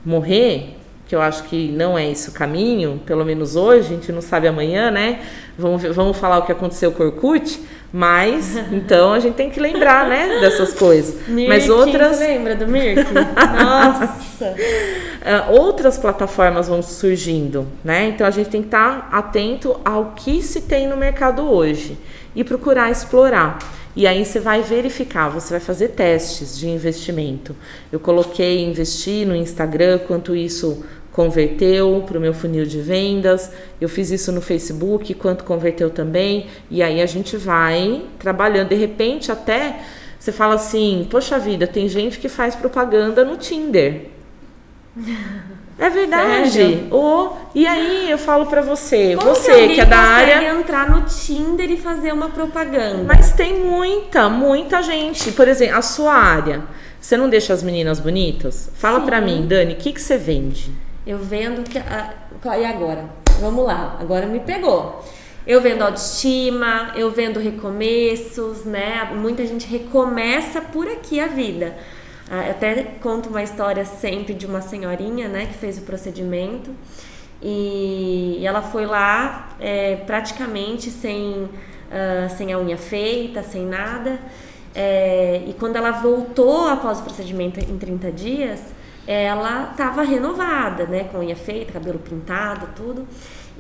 [0.05, 0.78] morrer,
[1.09, 4.21] que eu acho que não é esse o caminho, pelo menos hoje, a gente não
[4.21, 5.21] sabe amanhã, né?
[5.57, 7.59] Vamos, vamos falar o que aconteceu com o Orkut,
[7.91, 11.27] mas então a gente tem que lembrar, né, dessas coisas.
[11.27, 12.19] Mirk, mas outras.
[12.19, 13.03] Você lembra do Mirk?
[13.15, 14.55] Nossa!
[14.55, 18.09] Uh, outras plataformas vão surgindo, né?
[18.09, 21.97] Então a gente tem que estar atento ao que se tem no mercado hoje
[22.37, 23.59] e procurar explorar.
[23.99, 27.57] E aí você vai verificar, você vai fazer testes de investimento.
[27.91, 30.85] Eu coloquei investir no Instagram, quanto isso
[31.19, 33.51] converteu para o meu funil de vendas.
[33.81, 36.47] Eu fiz isso no Facebook, quanto converteu também.
[36.71, 38.69] E aí a gente vai trabalhando.
[38.69, 39.81] De repente, até
[40.17, 44.03] você fala assim: Poxa vida, tem gente que faz propaganda no Tinder.
[45.81, 46.89] É verdade.
[46.91, 50.91] Oh, e aí eu falo para você, Como você que, que, é da área, entrar
[50.91, 53.05] no Tinder e fazer uma propaganda.
[53.05, 55.31] Mas tem muita, muita gente.
[55.31, 56.65] Por exemplo, a sua área.
[57.01, 58.69] Você não deixa as meninas bonitas?
[58.75, 60.73] Fala para mim, Dani, o que que você vende?
[61.09, 62.13] Eu vendo que a,
[62.59, 63.09] e agora?
[63.41, 63.97] Vamos lá.
[63.99, 65.03] Agora me pegou.
[65.47, 69.11] Eu vendo autoestima, eu vendo recomeços, né?
[69.15, 71.79] Muita gente recomeça por aqui a vida.
[72.31, 76.71] Ah, eu até conto uma história sempre de uma senhorinha, né, que fez o procedimento
[77.41, 84.19] e ela foi lá é, praticamente sem, uh, sem a unha feita, sem nada.
[84.75, 88.61] É, e quando ela voltou após o procedimento em 30 dias,
[89.13, 93.07] ela estava renovada, né, com unha feita, cabelo pintado, tudo.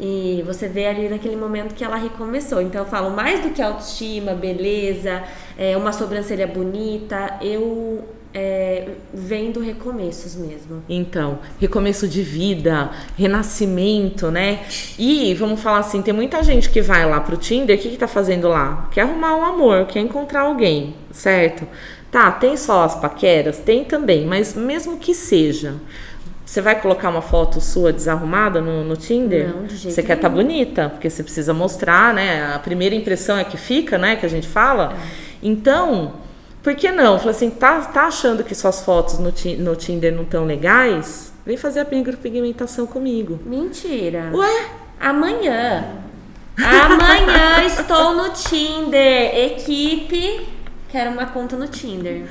[0.00, 2.60] E você vê ali naquele momento que ela recomeçou.
[2.60, 5.24] Então eu falo mais do que autoestima, beleza,
[5.56, 10.82] é, uma sobrancelha bonita, eu é, vendo recomeços mesmo.
[10.88, 14.60] Então, recomeço de vida, renascimento, né?
[14.98, 17.96] E vamos falar assim, tem muita gente que vai lá pro Tinder, o que, que
[17.96, 18.88] tá fazendo lá?
[18.92, 21.66] Quer arrumar um amor, quer encontrar alguém, certo?
[22.10, 23.58] Tá, tem só as paqueras?
[23.58, 25.74] Tem também, mas mesmo que seja.
[26.44, 29.54] Você vai colocar uma foto sua desarrumada no, no Tinder?
[29.54, 32.54] Não, de jeito Você quer estar tá bonita, porque você precisa mostrar, né?
[32.54, 34.16] A primeira impressão é que fica, né?
[34.16, 34.94] Que a gente fala.
[34.94, 34.96] É.
[35.42, 36.14] Então,
[36.62, 37.18] por que não?
[37.18, 41.32] Falei assim, tá, tá achando que suas fotos no, no Tinder não estão legais?
[41.44, 43.38] Vem fazer a micropigmentação comigo.
[43.44, 44.30] Mentira.
[44.32, 44.66] Ué?
[44.98, 45.84] Amanhã.
[46.56, 49.34] Amanhã estou no Tinder.
[49.34, 50.48] Equipe,
[50.88, 52.26] quero uma conta no Tinder.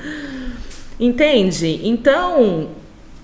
[0.98, 1.80] Entende?
[1.84, 2.70] Então,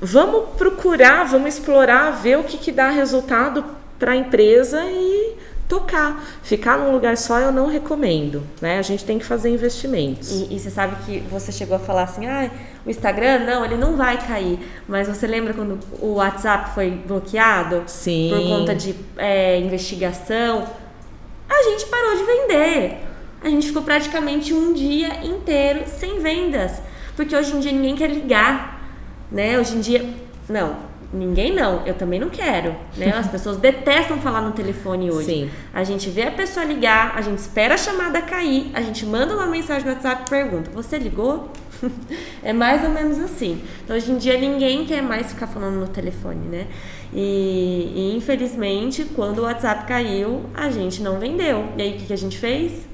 [0.01, 3.65] vamos procurar, vamos explorar, ver o que, que dá resultado
[3.99, 5.37] para a empresa e
[5.69, 6.23] tocar.
[6.43, 8.79] Ficar num lugar só eu não recomendo, né?
[8.79, 10.31] A gente tem que fazer investimentos.
[10.31, 12.51] E, e você sabe que você chegou a falar assim, ah,
[12.85, 14.59] o Instagram, não, ele não vai cair.
[14.87, 17.83] Mas você lembra quando o WhatsApp foi bloqueado?
[17.87, 18.31] Sim.
[18.31, 20.65] Por conta de é, investigação?
[21.49, 23.14] A gente parou de vender.
[23.45, 26.81] A gente ficou praticamente um dia inteiro sem vendas.
[27.15, 28.83] Porque hoje em dia ninguém quer ligar,
[29.31, 29.61] né?
[29.61, 30.05] Hoje em dia,
[30.49, 30.77] não,
[31.15, 33.13] Ninguém não, eu também não quero, né?
[33.17, 35.27] As pessoas detestam falar no telefone hoje.
[35.27, 35.51] Sim.
[35.73, 39.33] A gente vê a pessoa ligar, a gente espera a chamada cair, a gente manda
[39.33, 41.51] uma mensagem no WhatsApp e pergunta: "Você ligou?"
[42.43, 43.63] é mais ou menos assim.
[43.85, 46.67] Então, hoje em dia ninguém quer mais ficar falando no telefone, né?
[47.13, 51.69] E, e infelizmente, quando o WhatsApp caiu, a gente não vendeu.
[51.79, 52.89] E aí o que, que a gente fez?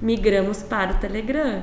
[0.00, 1.62] Migramos para o Telegram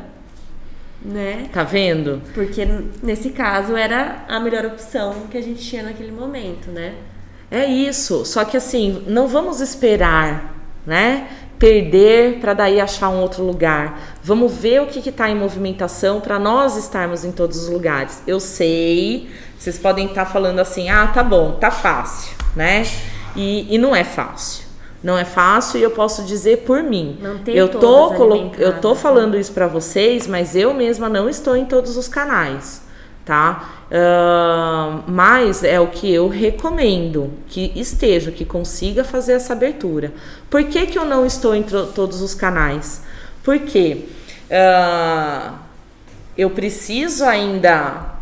[1.02, 1.50] né?
[1.54, 2.22] Tá vendo?
[2.34, 2.68] Porque
[3.02, 6.96] nesse caso era a melhor opção que a gente tinha naquele momento, né?
[7.50, 8.26] É isso.
[8.26, 11.30] Só que assim, não vamos esperar, né?
[11.58, 14.18] Perder para daí achar um outro lugar.
[14.22, 18.22] Vamos ver o que está em movimentação para nós estarmos em todos os lugares.
[18.28, 22.86] Eu sei, vocês podem estar tá falando assim, ah, tá bom, tá fácil, né?
[23.36, 24.67] E, e não é fácil.
[25.08, 27.18] Não é fácil e eu posso dizer por mim.
[27.48, 28.14] eu tô
[28.58, 32.82] eu tô falando isso para vocês, mas eu mesma não estou em todos os canais,
[33.24, 33.86] tá?
[33.90, 40.12] Uh, mas é o que eu recomendo que esteja, que consiga fazer essa abertura.
[40.50, 43.02] Por que, que eu não estou em todos os canais?
[43.44, 44.10] Porque
[44.52, 45.54] uh,
[46.38, 48.17] eu preciso ainda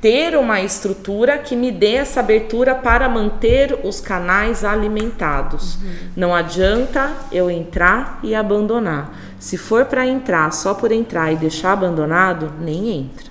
[0.00, 5.74] ter uma estrutura que me dê essa abertura para manter os canais alimentados.
[5.74, 5.90] Uhum.
[6.16, 9.14] Não adianta eu entrar e abandonar.
[9.38, 13.30] Se for para entrar só por entrar e deixar abandonado, nem entra.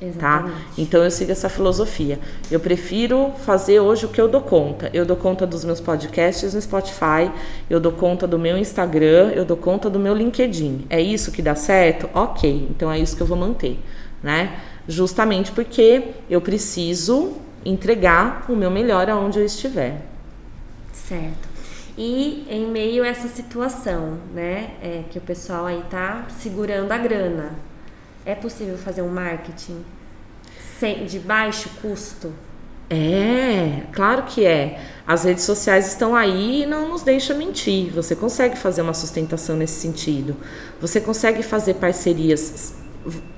[0.00, 0.06] Tá?
[0.06, 0.54] Exatamente.
[0.54, 0.60] Tá?
[0.78, 2.18] Então eu sigo essa filosofia.
[2.50, 4.90] Eu prefiro fazer hoje o que eu dou conta.
[4.94, 7.30] Eu dou conta dos meus podcasts no Spotify,
[7.68, 10.86] eu dou conta do meu Instagram, eu dou conta do meu LinkedIn.
[10.88, 12.08] É isso que dá certo?
[12.14, 13.78] Ok, então é isso que eu vou manter,
[14.22, 14.58] né?
[14.90, 20.02] Justamente porque eu preciso entregar o meu melhor aonde eu estiver.
[20.92, 21.48] Certo.
[21.96, 26.98] E em meio a essa situação, né, é, que o pessoal aí tá segurando a
[26.98, 27.52] grana,
[28.26, 29.84] é possível fazer um marketing
[30.80, 32.32] sem, de baixo custo?
[32.88, 34.80] É, claro que é.
[35.06, 37.92] As redes sociais estão aí e não nos deixa mentir.
[37.92, 40.36] Você consegue fazer uma sustentação nesse sentido.
[40.80, 42.79] Você consegue fazer parcerias.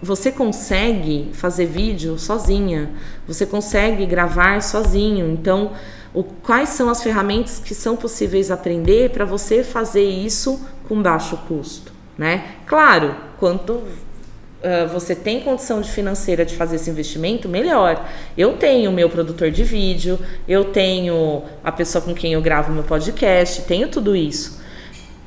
[0.03, 2.91] Você consegue fazer vídeo sozinha.
[3.27, 5.31] Você consegue gravar sozinho.
[5.31, 5.73] Então,
[6.13, 11.37] o, quais são as ferramentas que são possíveis aprender para você fazer isso com baixo
[11.49, 12.57] custo, né?
[12.67, 18.05] Claro, quanto uh, você tem condição de financeira de fazer esse investimento, melhor.
[18.37, 22.73] Eu tenho o meu produtor de vídeo, eu tenho a pessoa com quem eu gravo
[22.73, 24.62] meu podcast, tenho tudo isso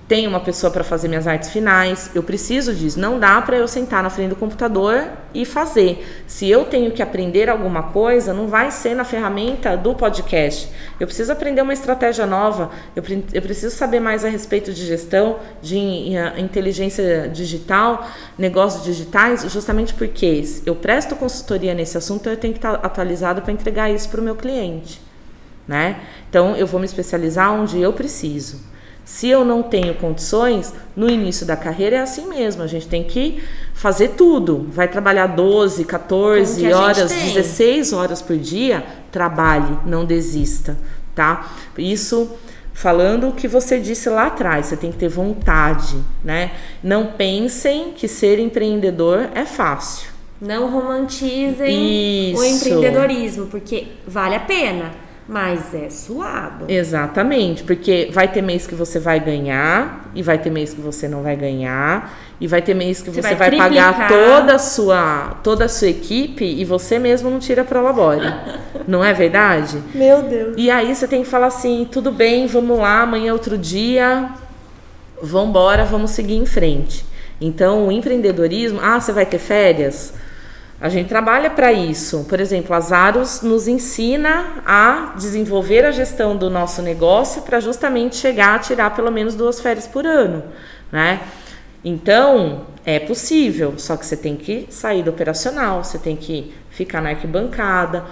[0.07, 2.99] tenho uma pessoa para fazer minhas artes finais, eu preciso disso.
[2.99, 5.03] Não dá para eu sentar na frente do computador
[5.33, 6.23] e fazer.
[6.27, 10.69] Se eu tenho que aprender alguma coisa, não vai ser na ferramenta do podcast.
[10.99, 13.03] Eu preciso aprender uma estratégia nova, eu,
[13.33, 15.77] eu preciso saber mais a respeito de gestão, de
[16.37, 22.75] inteligência digital, negócios digitais, justamente porque eu presto consultoria nesse assunto, eu tenho que estar
[22.75, 25.01] atualizado para entregar isso para o meu cliente.
[25.67, 25.99] Né?
[26.29, 28.74] Então, eu vou me especializar onde eu preciso.
[29.05, 33.03] Se eu não tenho condições, no início da carreira é assim mesmo, a gente tem
[33.03, 33.41] que
[33.73, 34.67] fazer tudo.
[34.71, 40.75] Vai trabalhar 12, 14 horas, 16 horas por dia, trabalhe, não desista,
[41.13, 41.51] tá?
[41.77, 42.31] Isso
[42.73, 46.51] falando o que você disse lá atrás, você tem que ter vontade, né?
[46.83, 50.09] Não pensem que ser empreendedor é fácil.
[50.41, 52.41] Não romantizem Isso.
[52.41, 55.04] o empreendedorismo, porque vale a pena.
[55.27, 56.65] Mas é suado.
[56.67, 61.07] Exatamente, porque vai ter mês que você vai ganhar e vai ter mês que você
[61.07, 64.59] não vai ganhar e vai ter mês que você, você vai, vai pagar toda a
[64.59, 68.31] sua toda a sua equipe e você mesmo não tira para labore.
[68.87, 69.81] não é verdade?
[69.95, 70.53] Meu Deus.
[70.57, 74.29] E aí você tem que falar assim, tudo bem, vamos lá, amanhã é outro dia.
[75.21, 77.05] Vamos embora, vamos seguir em frente.
[77.39, 80.13] Então, o empreendedorismo, ah, você vai ter férias?
[80.79, 82.25] A gente trabalha para isso.
[82.27, 88.17] Por exemplo, a Zaros nos ensina a desenvolver a gestão do nosso negócio para justamente
[88.17, 90.43] chegar a tirar pelo menos duas férias por ano,
[90.91, 91.21] né?
[91.83, 96.99] Então, é possível, só que você tem que sair do operacional, você tem que ficar
[96.99, 98.03] na arquibancada,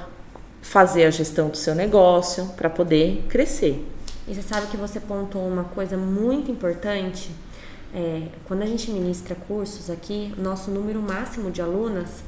[0.61, 3.85] fazer a gestão do seu negócio para poder crescer.
[4.27, 7.29] E você sabe que você pontuou uma coisa muito importante.
[7.93, 12.23] É, quando a gente ministra cursos aqui, nosso número máximo de alunas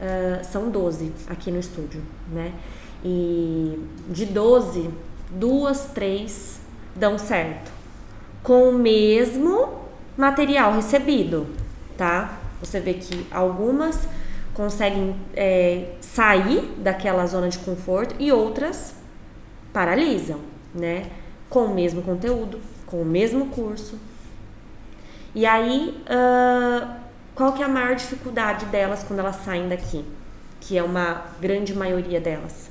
[0.00, 2.52] uh, são 12 aqui no estúdio, né?
[3.04, 3.78] E
[4.08, 4.90] de 12,
[5.30, 6.60] duas, três
[6.94, 7.70] dão certo.
[8.42, 9.80] Com o mesmo
[10.16, 11.46] material recebido,
[11.96, 12.38] tá?
[12.60, 14.08] Você vê que algumas
[14.54, 18.94] conseguem é, sair daquela zona de conforto e outras
[19.72, 20.38] paralisam,
[20.74, 21.10] né?
[21.50, 23.98] Com o mesmo conteúdo, com o mesmo curso.
[25.34, 27.03] E aí, uh,
[27.34, 30.04] qual que é a maior dificuldade delas quando elas saem daqui?
[30.60, 32.70] Que é uma grande maioria delas.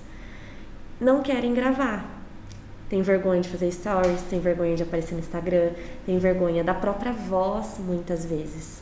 [1.02, 2.06] Não querem gravar.
[2.90, 5.72] Tem vergonha de fazer stories, tem vergonha de aparecer no Instagram,
[6.06, 8.82] tem vergonha da própria voz, muitas vezes.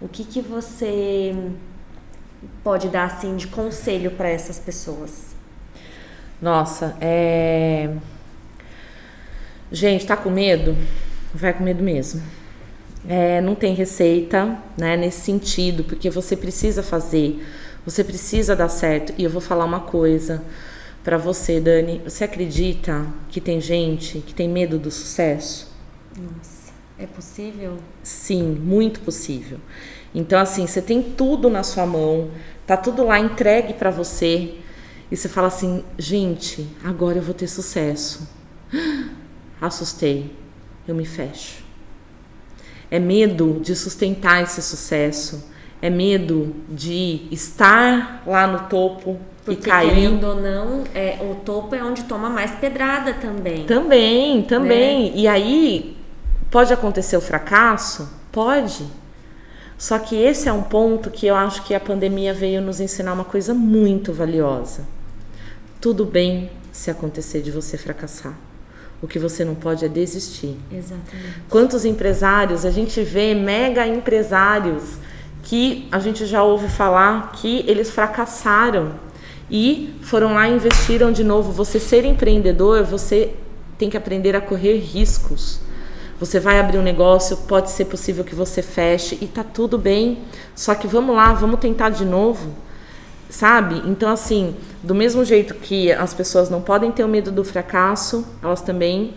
[0.00, 1.34] O que, que você
[2.62, 5.34] pode dar assim de conselho para essas pessoas?
[6.42, 7.94] Nossa, é.
[9.72, 10.76] Gente, tá com medo?
[11.32, 12.22] Vai com medo mesmo
[13.08, 17.44] é, não tem receita né, nesse sentido, porque você precisa fazer,
[17.84, 19.12] você precisa dar certo.
[19.18, 20.42] E eu vou falar uma coisa
[21.02, 22.00] para você, Dani.
[22.04, 25.72] Você acredita que tem gente que tem medo do sucesso?
[26.16, 27.78] Nossa, é possível?
[28.02, 29.58] Sim, muito possível.
[30.14, 32.30] Então, assim, você tem tudo na sua mão,
[32.66, 34.54] tá tudo lá entregue para você,
[35.10, 38.28] e você fala assim: gente, agora eu vou ter sucesso.
[39.60, 40.34] Assustei,
[40.86, 41.63] eu me fecho.
[42.94, 45.50] É medo de sustentar esse sucesso.
[45.82, 49.88] É medo de estar lá no topo porque, e cair.
[49.88, 53.64] Querendo ou não, é, o topo é onde toma mais pedrada também.
[53.66, 55.10] Também, também.
[55.10, 55.16] Né?
[55.16, 55.96] E aí
[56.52, 58.08] pode acontecer o fracasso?
[58.30, 58.86] Pode.
[59.76, 63.12] Só que esse é um ponto que eu acho que a pandemia veio nos ensinar
[63.12, 64.86] uma coisa muito valiosa.
[65.80, 68.38] Tudo bem se acontecer de você fracassar.
[69.02, 70.56] O que você não pode é desistir.
[70.72, 71.42] Exatamente.
[71.48, 74.98] Quantos empresários a gente vê mega empresários
[75.42, 78.92] que a gente já ouve falar que eles fracassaram
[79.50, 81.52] e foram lá e investiram de novo.
[81.52, 83.34] Você ser empreendedor, você
[83.78, 85.60] tem que aprender a correr riscos.
[86.18, 90.18] Você vai abrir um negócio, pode ser possível que você feche e tá tudo bem.
[90.54, 92.50] Só que vamos lá, vamos tentar de novo.
[93.34, 93.82] Sabe?
[93.84, 98.24] Então, assim, do mesmo jeito que as pessoas não podem ter o medo do fracasso,
[98.40, 99.14] elas também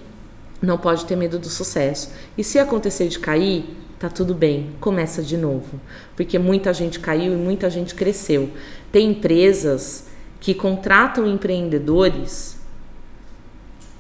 [0.59, 2.11] não podem ter medo do sucesso.
[2.35, 5.79] E se acontecer de cair, tá tudo bem, começa de novo.
[6.15, 8.49] Porque muita gente caiu e muita gente cresceu.
[8.91, 10.07] Tem empresas
[10.39, 12.57] que contratam empreendedores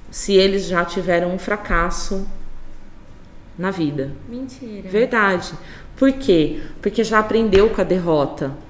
[0.09, 2.27] se eles já tiveram um fracasso
[3.55, 4.13] na vida.
[4.27, 4.89] Mentira.
[4.89, 5.53] Verdade.
[5.95, 6.59] Por quê?
[6.81, 8.65] Porque já aprendeu com a derrota.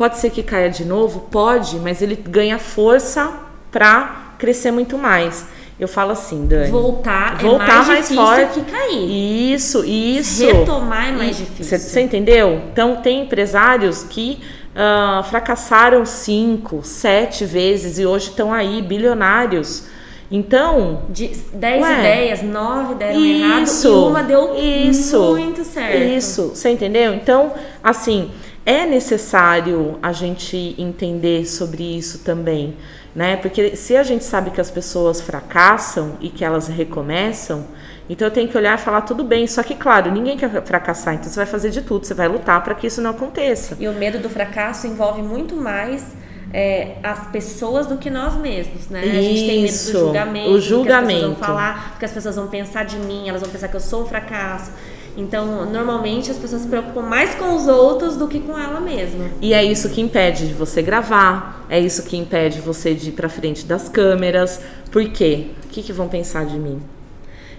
[0.00, 1.28] Pode ser que caia de novo?
[1.30, 3.34] Pode, mas ele ganha força
[3.70, 5.44] para crescer muito mais.
[5.78, 6.70] Eu falo assim, Dani.
[6.70, 8.60] Voltar, voltar é mais, mais difícil forte.
[8.60, 9.52] que cair.
[9.52, 10.46] Isso, isso.
[10.46, 11.78] Retomar é mais difícil.
[11.78, 12.62] Você entendeu?
[12.72, 14.40] Então, tem empresários que
[14.70, 19.84] uh, fracassaram cinco, sete vezes e hoje estão aí bilionários
[20.30, 21.02] então.
[21.08, 26.02] De 10 ideias, 9 deram isso, errado e uma deu isso, muito certo.
[26.02, 27.12] Isso, você entendeu?
[27.14, 28.30] Então, assim,
[28.70, 32.76] é necessário a gente entender sobre isso também,
[33.12, 33.36] né?
[33.36, 37.66] Porque se a gente sabe que as pessoas fracassam e que elas recomeçam,
[38.08, 39.44] então eu tenho que olhar e falar tudo bem.
[39.48, 42.62] Só que, claro, ninguém quer fracassar, então você vai fazer de tudo, você vai lutar
[42.62, 43.76] para que isso não aconteça.
[43.80, 46.04] E o medo do fracasso envolve muito mais
[46.52, 49.04] é, as pessoas do que nós mesmos, né?
[49.04, 51.18] Isso, a gente tem medo do julgamento, o julgamento.
[51.18, 53.66] que as pessoas vão falar, que as pessoas vão pensar de mim, elas vão pensar
[53.66, 54.70] que eu sou um fracasso.
[55.16, 59.26] Então, normalmente as pessoas se preocupam mais com os outros do que com ela mesma.
[59.40, 63.12] E é isso que impede de você gravar, é isso que impede você de ir
[63.12, 64.60] para frente das câmeras.
[64.90, 65.48] Por quê?
[65.64, 66.80] O que, que vão pensar de mim?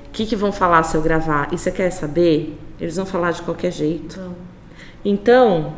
[0.07, 1.49] O que, que vão falar se eu gravar?
[1.51, 2.57] E você quer saber?
[2.79, 4.15] Eles vão falar de qualquer jeito.
[4.15, 4.35] Então,
[5.03, 5.73] então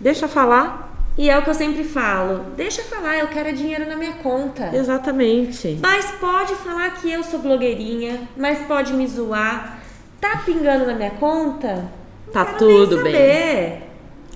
[0.00, 0.88] deixa falar
[1.18, 4.70] e é o que eu sempre falo: deixa falar, eu quero dinheiro na minha conta.
[4.74, 5.76] Exatamente.
[5.82, 9.77] Mas pode falar que eu sou blogueirinha, mas pode me zoar.
[10.20, 11.84] Tá pingando na minha conta?
[12.32, 13.82] Tá tudo bem.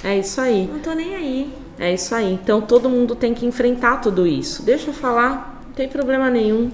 [0.04, 0.68] É isso aí.
[0.72, 1.54] Não tô nem aí.
[1.78, 2.32] É isso aí.
[2.32, 4.62] Então todo mundo tem que enfrentar tudo isso.
[4.62, 6.70] Deixa eu falar, não tem problema nenhum.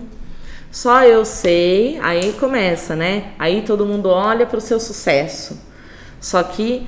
[0.70, 3.32] Só eu sei, aí começa, né?
[3.38, 5.58] Aí todo mundo olha para o seu sucesso.
[6.20, 6.86] Só que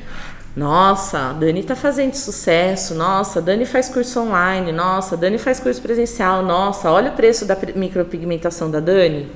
[0.55, 2.95] nossa, a Dani tá fazendo sucesso.
[2.95, 4.73] Nossa, a Dani faz curso online.
[4.73, 6.43] Nossa, a Dani faz curso presencial.
[6.43, 9.31] Nossa, olha o preço da micropigmentação da Dani.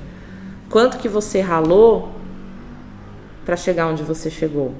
[0.69, 2.11] Quanto que você ralou
[3.45, 4.73] para chegar onde você chegou?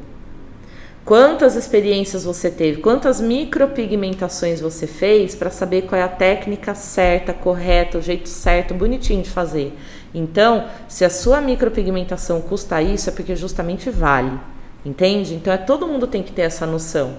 [1.05, 2.81] Quantas experiências você teve?
[2.81, 8.73] Quantas micropigmentações você fez para saber qual é a técnica certa, correta, o jeito certo,
[8.73, 9.77] bonitinho de fazer?
[10.15, 14.39] Então, se a sua micropigmentação custa isso, é porque justamente vale.
[14.83, 15.35] Entende?
[15.35, 17.17] Então é todo mundo tem que ter essa noção.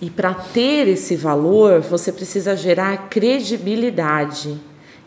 [0.00, 4.58] E para ter esse valor, você precisa gerar credibilidade.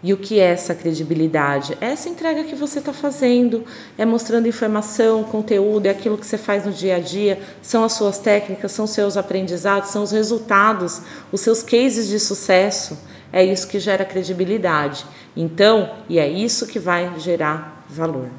[0.04, 1.78] E o que é essa credibilidade?
[1.80, 3.64] É essa entrega que você está fazendo,
[3.98, 7.94] é mostrando informação, conteúdo, é aquilo que você faz no dia a dia, são as
[7.94, 12.98] suas técnicas, são os seus aprendizados, são os resultados, os seus cases de sucesso.
[13.32, 15.06] É isso que gera credibilidade.
[15.38, 18.30] Então, e é isso que vai gerar valor.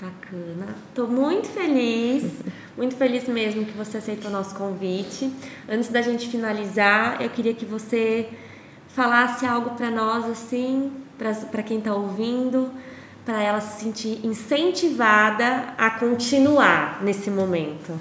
[0.00, 0.74] Bacana.
[0.88, 2.24] Estou muito feliz,
[2.76, 5.30] muito feliz mesmo que você aceitou o nosso convite.
[5.68, 8.28] Antes da gente finalizar, eu queria que você
[8.98, 10.90] falasse algo para nós, assim,
[11.52, 12.68] para quem está ouvindo,
[13.24, 17.92] para ela se sentir incentivada a continuar nesse momento.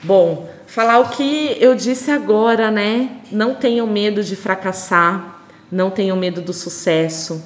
[0.00, 3.16] Bom, falar o que eu disse agora, né?
[3.32, 7.42] Não tenham medo de fracassar, não tenham medo do sucesso.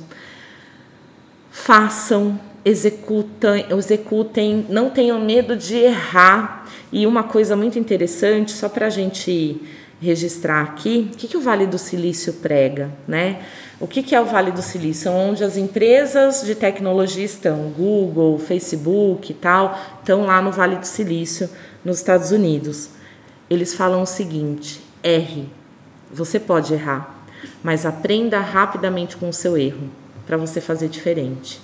[1.50, 6.68] Façam, executem, executem, não tenham medo de errar.
[6.92, 9.62] E uma coisa muito interessante, só para a gente
[10.06, 13.42] registrar aqui, o que, que o Vale do Silício prega, né?
[13.78, 15.10] O que, que é o Vale do Silício?
[15.10, 20.86] Onde as empresas de tecnologia estão, Google, Facebook e tal, estão lá no Vale do
[20.86, 21.50] Silício,
[21.84, 22.90] nos Estados Unidos.
[23.50, 25.48] Eles falam o seguinte: erre.
[26.12, 27.22] Você pode errar,
[27.62, 29.90] mas aprenda rapidamente com o seu erro
[30.24, 31.60] para você fazer diferente.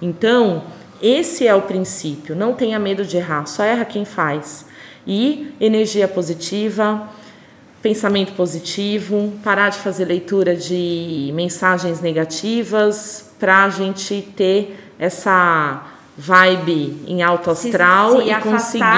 [0.00, 0.64] Então,
[1.02, 2.36] esse é o princípio.
[2.36, 4.66] Não tenha medo de errar, só erra quem faz.
[5.06, 7.08] E energia positiva,
[7.88, 15.82] pensamento positivo, parar de fazer leitura de mensagens negativas para a gente ter essa
[16.18, 18.52] vibe em alto astral se, se e afastar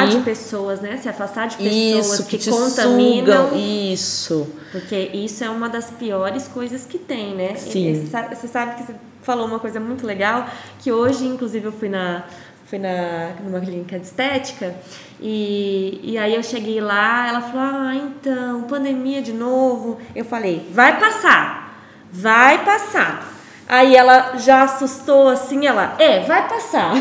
[0.05, 0.97] conseguir de pessoas, né?
[1.03, 3.49] Se afastar de pessoas isso que, que contaminam.
[3.49, 3.59] sugam,
[3.93, 4.49] isso.
[4.70, 7.57] Porque isso é uma das piores coisas que tem, né?
[7.57, 7.93] Sim.
[7.93, 10.47] E- e você sabe que você falou uma coisa muito legal,
[10.78, 12.24] que hoje, inclusive, eu fui na
[12.69, 14.75] fui na numa clínica de estética
[15.21, 19.99] e, e aí eu cheguei lá, ela falou: "Ah, então, pandemia de novo".
[20.14, 21.83] Eu falei: "Vai passar.
[22.12, 23.33] Vai passar".
[23.66, 26.93] Aí ela já assustou assim, ela: "É, vai passar".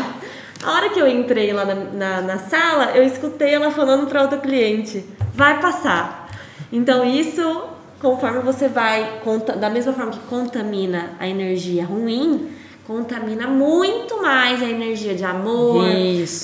[0.64, 4.22] A hora que eu entrei lá na, na, na sala, eu escutei ela falando para
[4.22, 5.04] outra cliente:
[5.34, 6.28] "Vai passar".
[6.72, 7.64] Então isso,
[8.00, 9.20] conforme você vai,
[9.60, 12.57] da mesma forma que contamina a energia ruim,
[12.88, 15.84] contamina muito mais a energia de amor,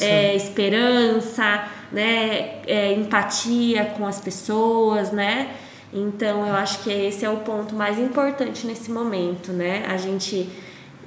[0.03, 5.49] é, esperança, né, é, empatia com as pessoas, né?
[5.90, 9.86] Então eu acho que esse é o ponto mais importante nesse momento, né?
[9.88, 10.51] A gente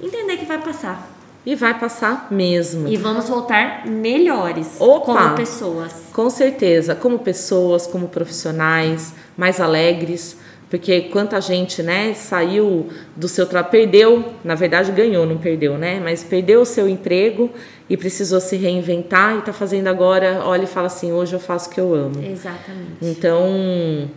[0.02, 1.08] entender que vai passar
[1.46, 2.88] E vai passar mesmo.
[2.88, 5.04] e vamos voltar melhores Opa!
[5.06, 5.92] como pessoas.
[6.12, 10.36] Com certeza, como pessoas, como profissionais, mais alegres,
[10.70, 15.98] porque quanta gente, né, saiu do seu trabalho, perdeu, na verdade ganhou, não perdeu, né,
[15.98, 17.50] mas perdeu o seu emprego
[17.88, 21.70] e precisou se reinventar e está fazendo agora, olha e fala assim, hoje eu faço
[21.70, 22.22] o que eu amo.
[22.22, 22.98] Exatamente.
[23.00, 24.10] Então,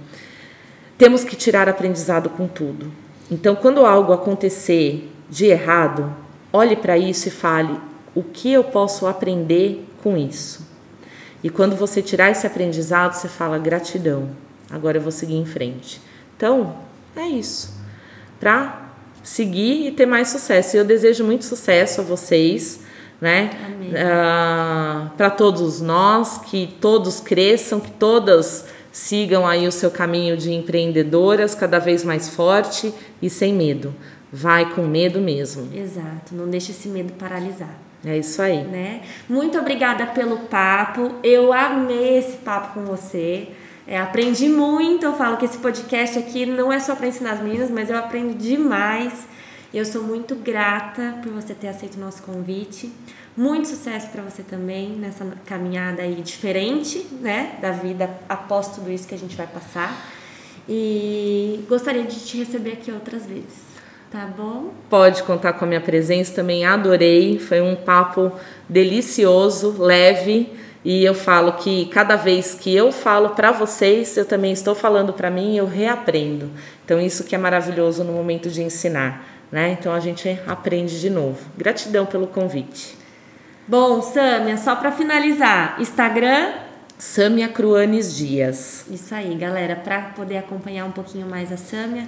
[0.97, 2.91] temos que tirar aprendizado com tudo.
[3.31, 6.13] Então, quando algo acontecer de errado,
[6.51, 7.79] olhe para isso e fale:
[8.13, 10.67] o que eu posso aprender com isso?
[11.41, 14.29] E quando você tirar esse aprendizado, você fala: gratidão,
[14.69, 16.01] agora eu vou seguir em frente.
[16.41, 16.75] Então,
[17.15, 17.71] é isso.
[18.39, 18.89] Para
[19.21, 20.75] seguir e ter mais sucesso.
[20.75, 22.79] E eu desejo muito sucesso a vocês,
[23.21, 23.51] né?
[23.63, 23.91] Amém.
[25.15, 31.53] para todos nós, que todos cresçam, que todas sigam aí o seu caminho de empreendedoras
[31.53, 33.93] cada vez mais forte e sem medo.
[34.33, 35.69] Vai com medo mesmo.
[35.71, 37.77] Exato, não deixe esse medo paralisar.
[38.03, 38.63] É isso aí.
[38.63, 39.03] né?
[39.29, 41.11] Muito obrigada pelo papo.
[41.23, 43.49] Eu amei esse papo com você.
[43.87, 45.05] É, aprendi muito.
[45.05, 47.97] Eu falo que esse podcast aqui não é só para ensinar as meninas, mas eu
[47.97, 49.27] aprendo demais.
[49.73, 52.91] Eu sou muito grata por você ter aceito o nosso convite.
[53.35, 59.07] Muito sucesso para você também nessa caminhada aí diferente, né, da vida após tudo isso
[59.07, 60.11] que a gente vai passar.
[60.67, 63.71] E gostaria de te receber aqui outras vezes.
[64.11, 64.73] Tá bom?
[64.89, 67.39] Pode contar com a minha presença também, adorei.
[67.39, 68.33] Foi um papo
[68.67, 70.49] delicioso, leve.
[70.83, 75.13] E eu falo que cada vez que eu falo para vocês, eu também estou falando
[75.13, 76.49] para mim e eu reaprendo.
[76.83, 79.77] Então, isso que é maravilhoso no momento de ensinar, né?
[79.79, 81.39] Então, a gente aprende de novo.
[81.55, 82.97] Gratidão pelo convite.
[83.67, 86.53] Bom, Samia, só para finalizar, Instagram
[87.01, 88.85] Sâmia Cruanes Dias.
[88.87, 89.75] Isso aí, galera.
[89.75, 92.07] Para poder acompanhar um pouquinho mais a Sâmia,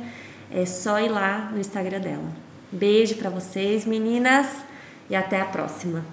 [0.51, 2.27] é só ir lá no Instagram dela.
[2.71, 4.47] Beijo para vocês, meninas,
[5.09, 6.05] e até a próxima.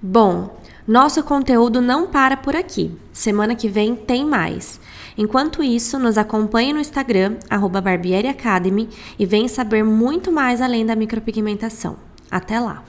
[0.00, 2.90] Bom, nosso conteúdo não para por aqui.
[3.12, 4.80] Semana que vem tem mais.
[5.16, 7.82] Enquanto isso, nos acompanhe no Instagram, arroba
[8.30, 11.96] Academy, e vem saber muito mais além da micropigmentação.
[12.30, 12.82] Até lá!